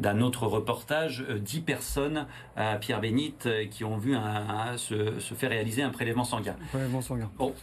d'un 0.00 0.20
autre 0.20 0.48
reportage, 0.48 1.24
euh, 1.28 1.38
dix 1.38 1.60
personnes 1.60 2.26
à 2.56 2.74
Pierre 2.76 3.00
Bénite 3.00 3.48
qui 3.70 3.84
ont 3.84 3.98
vu 3.98 4.16
un, 4.16 4.76
se, 4.78 5.20
se, 5.20 5.34
faire 5.34 5.50
réaliser 5.50 5.82
un 5.82 5.90
prélèvement 5.90 6.24
sanguin. 6.24 6.56
Prélèvement 6.70 7.02
sanguin. 7.02 7.30
Bon, 7.38 7.54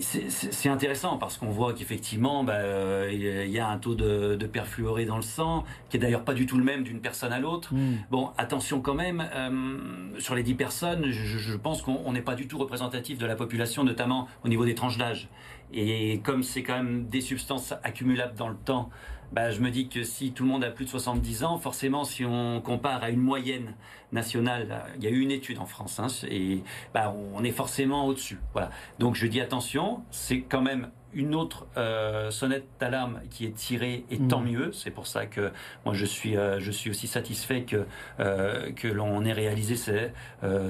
c'est 0.00 0.68
intéressant 0.68 1.16
parce 1.16 1.36
qu'on 1.36 1.50
voit 1.50 1.72
qu'effectivement, 1.72 2.44
bah, 2.44 2.54
euh, 2.54 3.10
il 3.12 3.50
y 3.50 3.58
a 3.58 3.68
un 3.68 3.78
taux 3.78 3.94
de, 3.94 4.34
de 4.34 4.46
perfluoré 4.46 5.04
dans 5.04 5.16
le 5.16 5.22
sang, 5.22 5.64
qui 5.88 5.96
est 5.96 6.00
d'ailleurs 6.00 6.24
pas 6.24 6.34
du 6.34 6.46
tout 6.46 6.58
le 6.58 6.64
même 6.64 6.82
d'une 6.82 7.00
personne 7.00 7.32
à 7.32 7.38
l'autre. 7.38 7.74
Hmm. 7.74 7.96
Bon, 8.10 8.30
attention 8.36 8.80
quand 8.80 8.94
même, 8.94 9.26
euh, 9.34 10.20
sur 10.20 10.34
les 10.34 10.42
10 10.42 10.54
personnes, 10.54 11.10
je, 11.10 11.38
je 11.38 11.56
pense 11.56 11.82
qu'on 11.82 12.12
n'est 12.12 12.22
pas 12.22 12.34
du 12.34 12.46
tout 12.46 12.58
représentatif 12.58 13.18
de 13.18 13.26
la 13.26 13.36
population, 13.36 13.84
notamment 13.84 14.28
au 14.44 14.48
niveau 14.48 14.64
des 14.64 14.74
tranches 14.74 14.98
d'âge. 14.98 15.28
Et 15.72 16.20
comme 16.24 16.42
c'est 16.42 16.62
quand 16.62 16.76
même 16.76 17.06
des 17.06 17.20
substances 17.20 17.74
accumulables 17.82 18.34
dans 18.36 18.48
le 18.48 18.56
temps, 18.56 18.90
bah, 19.32 19.50
je 19.50 19.60
me 19.60 19.70
dis 19.70 19.88
que 19.88 20.02
si 20.02 20.32
tout 20.32 20.44
le 20.44 20.50
monde 20.50 20.64
a 20.64 20.70
plus 20.70 20.84
de 20.84 20.90
70 20.90 21.44
ans, 21.44 21.58
forcément, 21.58 22.04
si 22.04 22.24
on 22.24 22.60
compare 22.60 23.02
à 23.02 23.10
une 23.10 23.20
moyenne 23.20 23.74
nationale, 24.12 24.84
il 24.96 25.04
y 25.04 25.06
a 25.06 25.10
eu 25.10 25.20
une 25.20 25.30
étude 25.30 25.58
en 25.58 25.66
France, 25.66 26.00
hein, 26.00 26.08
et 26.28 26.62
bah, 26.92 27.14
on 27.34 27.44
est 27.44 27.52
forcément 27.52 28.06
au-dessus. 28.06 28.38
Voilà. 28.52 28.70
Donc 28.98 29.14
je 29.14 29.26
dis 29.26 29.40
attention, 29.40 30.02
c'est 30.10 30.40
quand 30.40 30.62
même 30.62 30.90
une 31.14 31.34
autre 31.34 31.66
euh, 31.76 32.30
sonnette 32.30 32.64
d'alarme 32.78 33.20
qui 33.30 33.44
est 33.46 33.54
tirée 33.54 34.04
et 34.10 34.18
tant 34.18 34.40
Mm. 34.40 34.50
mieux. 34.50 34.72
C'est 34.72 34.90
pour 34.90 35.06
ça 35.06 35.26
que 35.26 35.50
moi 35.84 35.94
je 35.94 36.04
suis 36.04 36.36
euh, 36.36 36.60
je 36.60 36.70
suis 36.70 36.90
aussi 36.90 37.06
satisfait 37.06 37.62
que 37.62 37.84
euh, 38.20 38.70
que 38.72 38.88
l'on 38.88 39.24
ait 39.24 39.32
réalisé 39.32 39.76
ce- 39.76 40.08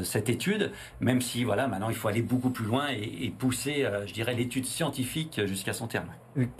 cette 0.03 0.29
étude, 0.29 0.71
même 1.01 1.21
si 1.21 1.45
voilà 1.45 1.69
maintenant 1.69 1.89
il 1.91 1.95
faut 1.95 2.09
aller 2.09 2.23
beaucoup 2.23 2.51
plus 2.51 2.65
loin 2.67 2.89
et, 2.91 3.27
et 3.27 3.31
pousser, 3.31 3.87
je 4.07 4.13
dirais, 4.13 4.35
l'étude 4.35 4.65
scientifique 4.67 5.41
jusqu'à 5.47 5.73
son 5.73 5.87
terme. 5.87 6.09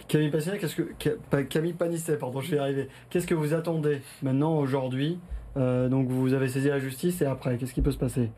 Camille 0.09 0.31
Passinet, 0.31 0.59
qu'est-ce 0.59 0.77
que 0.77 1.43
Camille 1.45 1.75
pardon, 2.19 2.41
je 2.41 2.51
vais 2.51 2.57
y 2.57 2.61
arriver. 2.61 2.89
Qu'est-ce 3.09 3.27
que 3.27 3.35
vous 3.35 3.55
attendez 3.55 4.01
maintenant 4.23 4.57
aujourd'hui 4.57 5.19
Donc 5.57 6.09
vous 6.09 6.33
avez 6.35 6.49
saisi 6.49 6.69
la 6.69 6.79
justice 6.79 7.21
et 7.23 7.27
après, 7.27 7.57
qu'est-ce 7.59 7.75
qui 7.75 7.83
peut 7.83 7.93
se 7.93 7.99
passer? 7.99 8.31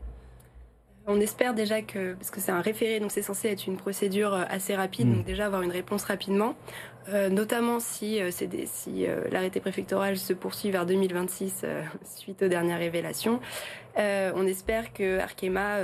On 1.05 1.19
espère 1.19 1.53
déjà 1.53 1.81
que, 1.81 2.13
parce 2.13 2.31
que 2.31 2.39
c'est 2.39 2.51
un 2.51 2.61
référé, 2.61 2.99
donc 3.01 3.11
c'est 3.11 3.21
censé 3.21 3.49
être 3.49 3.67
une 3.67 3.75
procédure 3.77 4.33
euh, 4.33 4.43
assez 4.49 4.73
rapide, 4.75 5.07
Mm. 5.07 5.13
donc 5.15 5.25
déjà 5.25 5.45
avoir 5.47 5.61
une 5.61 5.71
réponse 5.71 6.03
rapidement, 6.05 6.55
Euh, 7.09 7.27
notamment 7.27 7.81
si, 7.81 8.21
euh, 8.21 8.29
des- 8.47 8.65
si 8.65 9.05
euh, 9.05 9.25
l'arrêté 9.29 9.59
préfectoral 9.59 10.15
se 10.15 10.31
poursuit 10.31 10.71
vers 10.71 10.85
2026 10.85 11.63
euh, 11.65 11.83
suite 12.05 12.41
aux 12.43 12.47
dernières 12.47 12.79
révélations. 12.79 13.41
On 13.97 14.47
espère 14.47 14.93
que 14.93 15.19
Arkema 15.19 15.79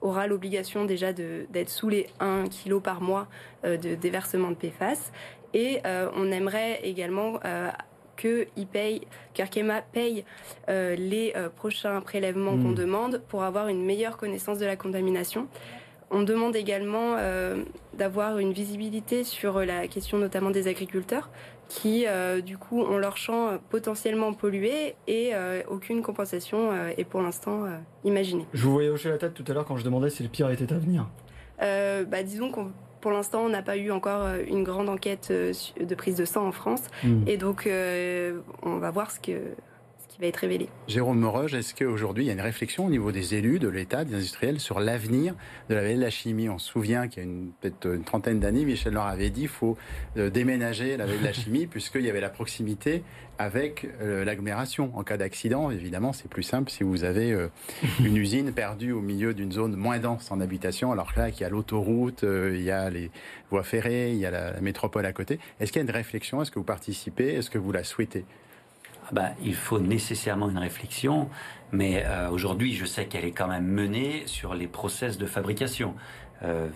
aura 0.00 0.26
l'obligation 0.26 0.84
déjà 0.84 1.12
d'être 1.12 1.68
sous 1.70 1.88
les 1.88 2.08
1 2.18 2.46
kg 2.48 2.80
par 2.80 3.00
mois 3.00 3.28
de 3.64 3.94
déversement 3.94 4.50
de 4.50 4.56
PFAS. 4.56 5.12
Et 5.54 5.80
on 6.16 6.30
aimerait 6.32 6.80
également 6.82 7.38
que 8.16 8.46
il 8.56 8.66
paye, 8.66 9.02
qu'Arkema 9.34 9.82
paye 9.82 10.24
euh, 10.68 10.94
les 10.96 11.32
euh, 11.36 11.48
prochains 11.48 12.00
prélèvements 12.00 12.56
qu'on 12.56 12.72
demande 12.72 13.22
pour 13.28 13.42
avoir 13.42 13.68
une 13.68 13.84
meilleure 13.84 14.16
connaissance 14.16 14.58
de 14.58 14.66
la 14.66 14.76
contamination. 14.76 15.48
On 16.10 16.22
demande 16.22 16.54
également 16.56 17.16
euh, 17.16 17.64
d'avoir 17.94 18.38
une 18.38 18.52
visibilité 18.52 19.24
sur 19.24 19.60
la 19.60 19.88
question 19.88 20.18
notamment 20.18 20.50
des 20.50 20.68
agriculteurs 20.68 21.30
qui, 21.68 22.04
du 22.44 22.58
coup, 22.58 22.82
ont 22.82 22.98
leur 22.98 23.16
champ 23.16 23.58
potentiellement 23.70 24.34
pollué 24.34 24.94
et 25.06 25.32
aucune 25.68 26.02
compensation 26.02 26.70
est 26.98 27.04
pour 27.04 27.22
l'instant 27.22 27.64
imaginée. 28.04 28.44
Je 28.52 28.64
vous 28.64 28.72
voyais 28.72 28.90
hocher 28.90 29.08
la 29.08 29.16
tête 29.16 29.32
tout 29.32 29.44
à 29.48 29.54
l'heure 29.54 29.64
quand 29.64 29.78
je 29.78 29.84
demandais 29.84 30.10
si 30.10 30.22
le 30.22 30.28
pire 30.28 30.50
était 30.50 30.70
à 30.70 30.76
venir. 30.76 31.08
Bah, 31.58 32.22
disons 32.22 32.50
qu'on 32.50 32.72
pour 33.02 33.10
l'instant, 33.10 33.44
on 33.44 33.48
n'a 33.50 33.62
pas 33.62 33.76
eu 33.76 33.90
encore 33.90 34.22
euh, 34.22 34.38
une 34.46 34.62
grande 34.62 34.88
enquête 34.88 35.28
euh, 35.30 35.52
de 35.78 35.94
prise 35.94 36.16
de 36.16 36.24
sang 36.24 36.46
en 36.46 36.52
France. 36.52 36.84
Mm. 37.04 37.24
Et 37.26 37.36
donc, 37.36 37.66
euh, 37.66 38.40
on 38.62 38.76
va 38.76 38.90
voir 38.90 39.10
ce, 39.10 39.20
que, 39.20 39.32
qui 40.12 40.20
va 40.20 40.26
être 40.26 40.36
révélé. 40.36 40.68
Jérôme 40.88 41.18
Moroge, 41.18 41.54
est-ce 41.54 41.74
qu'aujourd'hui 41.74 42.24
il 42.24 42.26
y 42.26 42.30
a 42.30 42.34
une 42.34 42.40
réflexion 42.40 42.86
au 42.86 42.90
niveau 42.90 43.12
des 43.12 43.34
élus, 43.34 43.58
de 43.58 43.68
l'État, 43.68 44.04
des 44.04 44.14
industriels 44.14 44.60
sur 44.60 44.80
l'avenir 44.80 45.34
de 45.68 45.74
la 45.74 45.82
vallée 45.82 45.96
de 45.96 46.00
la 46.00 46.10
chimie? 46.10 46.48
On 46.48 46.58
se 46.58 46.70
souvient 46.70 47.08
qu'il 47.08 47.24
y 47.24 47.26
a 47.26 47.30
peut-être 47.60 47.86
une 47.86 48.04
trentaine 48.04 48.38
d'années, 48.38 48.64
Michel 48.64 48.92
leur 48.92 49.06
avait 49.06 49.30
dit 49.30 49.42
qu'il 49.42 49.48
faut 49.48 49.76
euh, 50.16 50.30
déménager 50.30 50.96
la 50.96 51.06
vallée 51.06 51.18
de 51.18 51.24
la 51.24 51.32
chimie 51.32 51.66
puisqu'il 51.70 52.02
y 52.02 52.10
avait 52.10 52.20
la 52.20 52.30
proximité 52.30 53.02
avec 53.38 53.88
euh, 54.02 54.24
l'agglomération. 54.24 54.92
En 54.94 55.02
cas 55.02 55.16
d'accident, 55.16 55.70
évidemment, 55.70 56.12
c'est 56.12 56.28
plus 56.28 56.42
simple 56.42 56.70
si 56.70 56.84
vous 56.84 57.04
avez 57.04 57.32
euh, 57.32 57.48
une 58.04 58.16
usine 58.18 58.52
perdue 58.52 58.92
au 58.92 59.00
milieu 59.00 59.32
d'une 59.32 59.52
zone 59.52 59.74
moins 59.76 59.98
dense 59.98 60.30
en 60.30 60.40
habitation, 60.40 60.92
alors 60.92 61.14
que 61.14 61.20
là, 61.20 61.28
il 61.30 61.40
y 61.40 61.44
a 61.44 61.48
l'autoroute, 61.48 62.22
il 62.24 62.62
y 62.62 62.70
a 62.70 62.90
les 62.90 63.10
voies 63.50 63.62
ferrées, 63.62 64.12
il 64.12 64.18
y 64.18 64.26
a 64.26 64.30
la 64.30 64.60
métropole 64.60 65.06
à 65.06 65.12
côté. 65.12 65.38
Est-ce 65.58 65.72
qu'il 65.72 65.80
y 65.80 65.84
a 65.84 65.88
une 65.88 65.94
réflexion? 65.94 66.42
Est-ce 66.42 66.50
que 66.50 66.58
vous 66.58 66.64
participez? 66.64 67.34
Est-ce 67.34 67.50
que 67.50 67.58
vous 67.58 67.72
la 67.72 67.84
souhaitez? 67.84 68.24
Bah, 69.10 69.30
il 69.42 69.54
faut 69.54 69.80
nécessairement 69.80 70.48
une 70.48 70.58
réflexion, 70.58 71.28
mais 71.72 72.04
euh, 72.06 72.30
aujourd'hui, 72.30 72.74
je 72.74 72.84
sais 72.84 73.06
qu'elle 73.06 73.24
est 73.24 73.32
quand 73.32 73.48
même 73.48 73.66
menée 73.66 74.22
sur 74.26 74.54
les 74.54 74.68
process 74.68 75.18
de 75.18 75.26
fabrication. 75.26 75.94
Euh, 76.42 76.68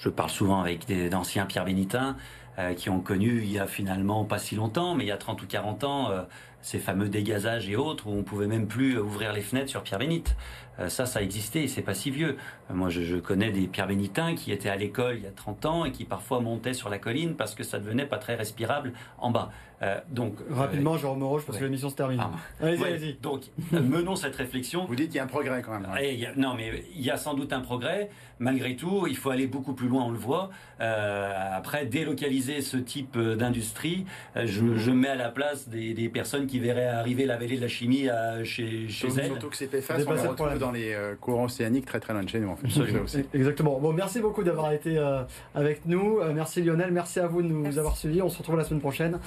je 0.00 0.08
parle 0.08 0.30
souvent 0.30 0.60
avec 0.60 0.86
d'anciens 1.10 1.46
Pierre 1.46 1.64
Bénitin 1.64 2.16
euh, 2.58 2.72
qui 2.74 2.88
ont 2.88 3.00
connu 3.00 3.38
il 3.38 3.50
y 3.50 3.58
a 3.58 3.66
finalement 3.66 4.24
pas 4.24 4.38
si 4.38 4.54
longtemps, 4.54 4.94
mais 4.94 5.02
il 5.04 5.08
y 5.08 5.12
a 5.12 5.16
30 5.16 5.42
ou 5.42 5.46
40 5.46 5.82
ans, 5.82 6.10
euh, 6.10 6.22
ces 6.62 6.78
fameux 6.78 7.08
dégazages 7.08 7.68
et 7.68 7.74
autres 7.74 8.06
où 8.06 8.12
on 8.12 8.22
pouvait 8.22 8.46
même 8.46 8.68
plus 8.68 8.96
ouvrir 8.96 9.32
les 9.32 9.40
fenêtres 9.40 9.70
sur 9.70 9.82
Pierre 9.82 9.98
Bénite. 9.98 10.36
Euh, 10.80 10.88
ça, 10.88 11.06
ça 11.06 11.22
existait 11.22 11.64
et 11.64 11.68
c'est 11.68 11.82
pas 11.82 11.94
si 11.94 12.10
vieux. 12.10 12.36
Moi, 12.72 12.88
je, 12.88 13.02
je 13.02 13.16
connais 13.16 13.50
des 13.50 13.66
Pierre 13.68 13.86
Bénitins 13.86 14.34
qui 14.34 14.50
étaient 14.52 14.68
à 14.70 14.76
l'école 14.76 15.16
il 15.18 15.22
y 15.24 15.26
a 15.26 15.30
30 15.30 15.66
ans 15.66 15.84
et 15.84 15.92
qui 15.92 16.04
parfois 16.04 16.40
montaient 16.40 16.72
sur 16.72 16.88
la 16.88 16.98
colline 16.98 17.34
parce 17.36 17.54
que 17.54 17.62
ça 17.62 17.78
devenait 17.78 18.06
pas 18.06 18.18
très 18.18 18.34
respirable 18.34 18.92
en 19.18 19.30
bas. 19.30 19.50
Euh, 19.82 19.98
donc 20.08 20.36
euh, 20.40 20.54
Rapidement, 20.54 20.96
Jérôme 20.96 21.18
Moroge, 21.18 21.44
parce 21.44 21.58
que 21.58 21.62
ouais. 21.64 21.68
l'émission 21.68 21.90
se 21.90 21.96
termine. 21.96 22.16
Pardon. 22.18 22.36
Allez-y, 22.62 22.80
Ouais, 22.80 22.92
allez-y. 22.92 23.14
donc, 23.14 23.42
euh, 23.74 23.80
menons 23.80 24.16
cette 24.16 24.36
réflexion. 24.36 24.86
Vous 24.86 24.94
dites 24.96 25.08
qu'il 25.08 25.16
y 25.16 25.18
a 25.18 25.24
un 25.24 25.28
progrès 25.28 25.62
quand 25.62 25.72
même. 25.78 25.86
Et 26.00 26.14
il 26.14 26.20
y 26.20 26.26
a- 26.26 26.34
non, 26.36 26.54
mais 26.54 26.84
il 26.94 27.02
y 27.02 27.10
a 27.10 27.16
sans 27.16 27.34
doute 27.34 27.52
un 27.52 27.60
progrès. 27.60 28.08
Malgré 28.40 28.74
tout, 28.76 29.06
il 29.08 29.16
faut 29.16 29.30
aller 29.30 29.46
beaucoup 29.46 29.74
plus 29.74 29.86
loin, 29.88 30.04
on 30.04 30.10
le 30.10 30.18
voit. 30.18 30.50
Euh, 30.80 31.32
après, 31.56 31.86
délocaliser 31.86 32.62
ce 32.62 32.76
type 32.76 33.16
d'industrie, 33.18 34.06
je, 34.36 34.44
je 34.76 34.90
me 34.90 34.96
mets 34.96 35.08
à 35.08 35.14
la 35.14 35.28
place 35.28 35.68
des, 35.68 35.92
des 35.94 36.08
personnes 36.08 36.46
qui 36.46 36.58
verraient 36.58 36.86
arriver 36.86 37.26
la 37.26 37.36
vallée 37.36 37.56
de 37.56 37.60
la 37.62 37.68
chimie 37.68 38.08
à- 38.08 38.42
chez, 38.44 38.88
chez 38.88 39.08
elles. 39.18 39.26
surtout 39.26 39.48
que 39.50 39.56
ces 39.56 39.66
PFAS, 39.66 39.94
on 40.06 40.12
les 40.12 40.20
retrouve 40.20 40.58
dans 40.64 40.72
les 40.72 40.94
euh, 40.94 41.14
courants 41.20 41.44
océaniques 41.44 41.86
très 41.86 42.00
très 42.00 42.12
loin 42.12 42.22
de 42.22 42.28
chez 42.28 42.40
nous. 42.40 42.48
En 42.48 42.56
fait. 42.56 42.68
E-, 42.68 43.24
exactement. 43.34 43.78
Bon, 43.78 43.92
merci 43.92 44.20
beaucoup 44.20 44.42
d'avoir 44.42 44.72
été 44.72 44.96
euh, 44.96 45.22
avec 45.54 45.86
nous. 45.86 46.18
Euh, 46.20 46.32
merci 46.34 46.62
Lionel, 46.62 46.90
merci 46.90 47.20
à 47.20 47.26
vous 47.26 47.42
de 47.42 47.48
nous 47.48 47.78
avoir 47.78 47.96
suivis. 47.96 48.22
On 48.22 48.28
se 48.28 48.38
retrouve 48.38 48.56
la 48.56 48.64
semaine 48.64 48.80
prochaine 48.80 49.18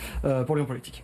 pour 0.45 0.55
Lyon 0.55 0.65
Politique. 0.65 1.03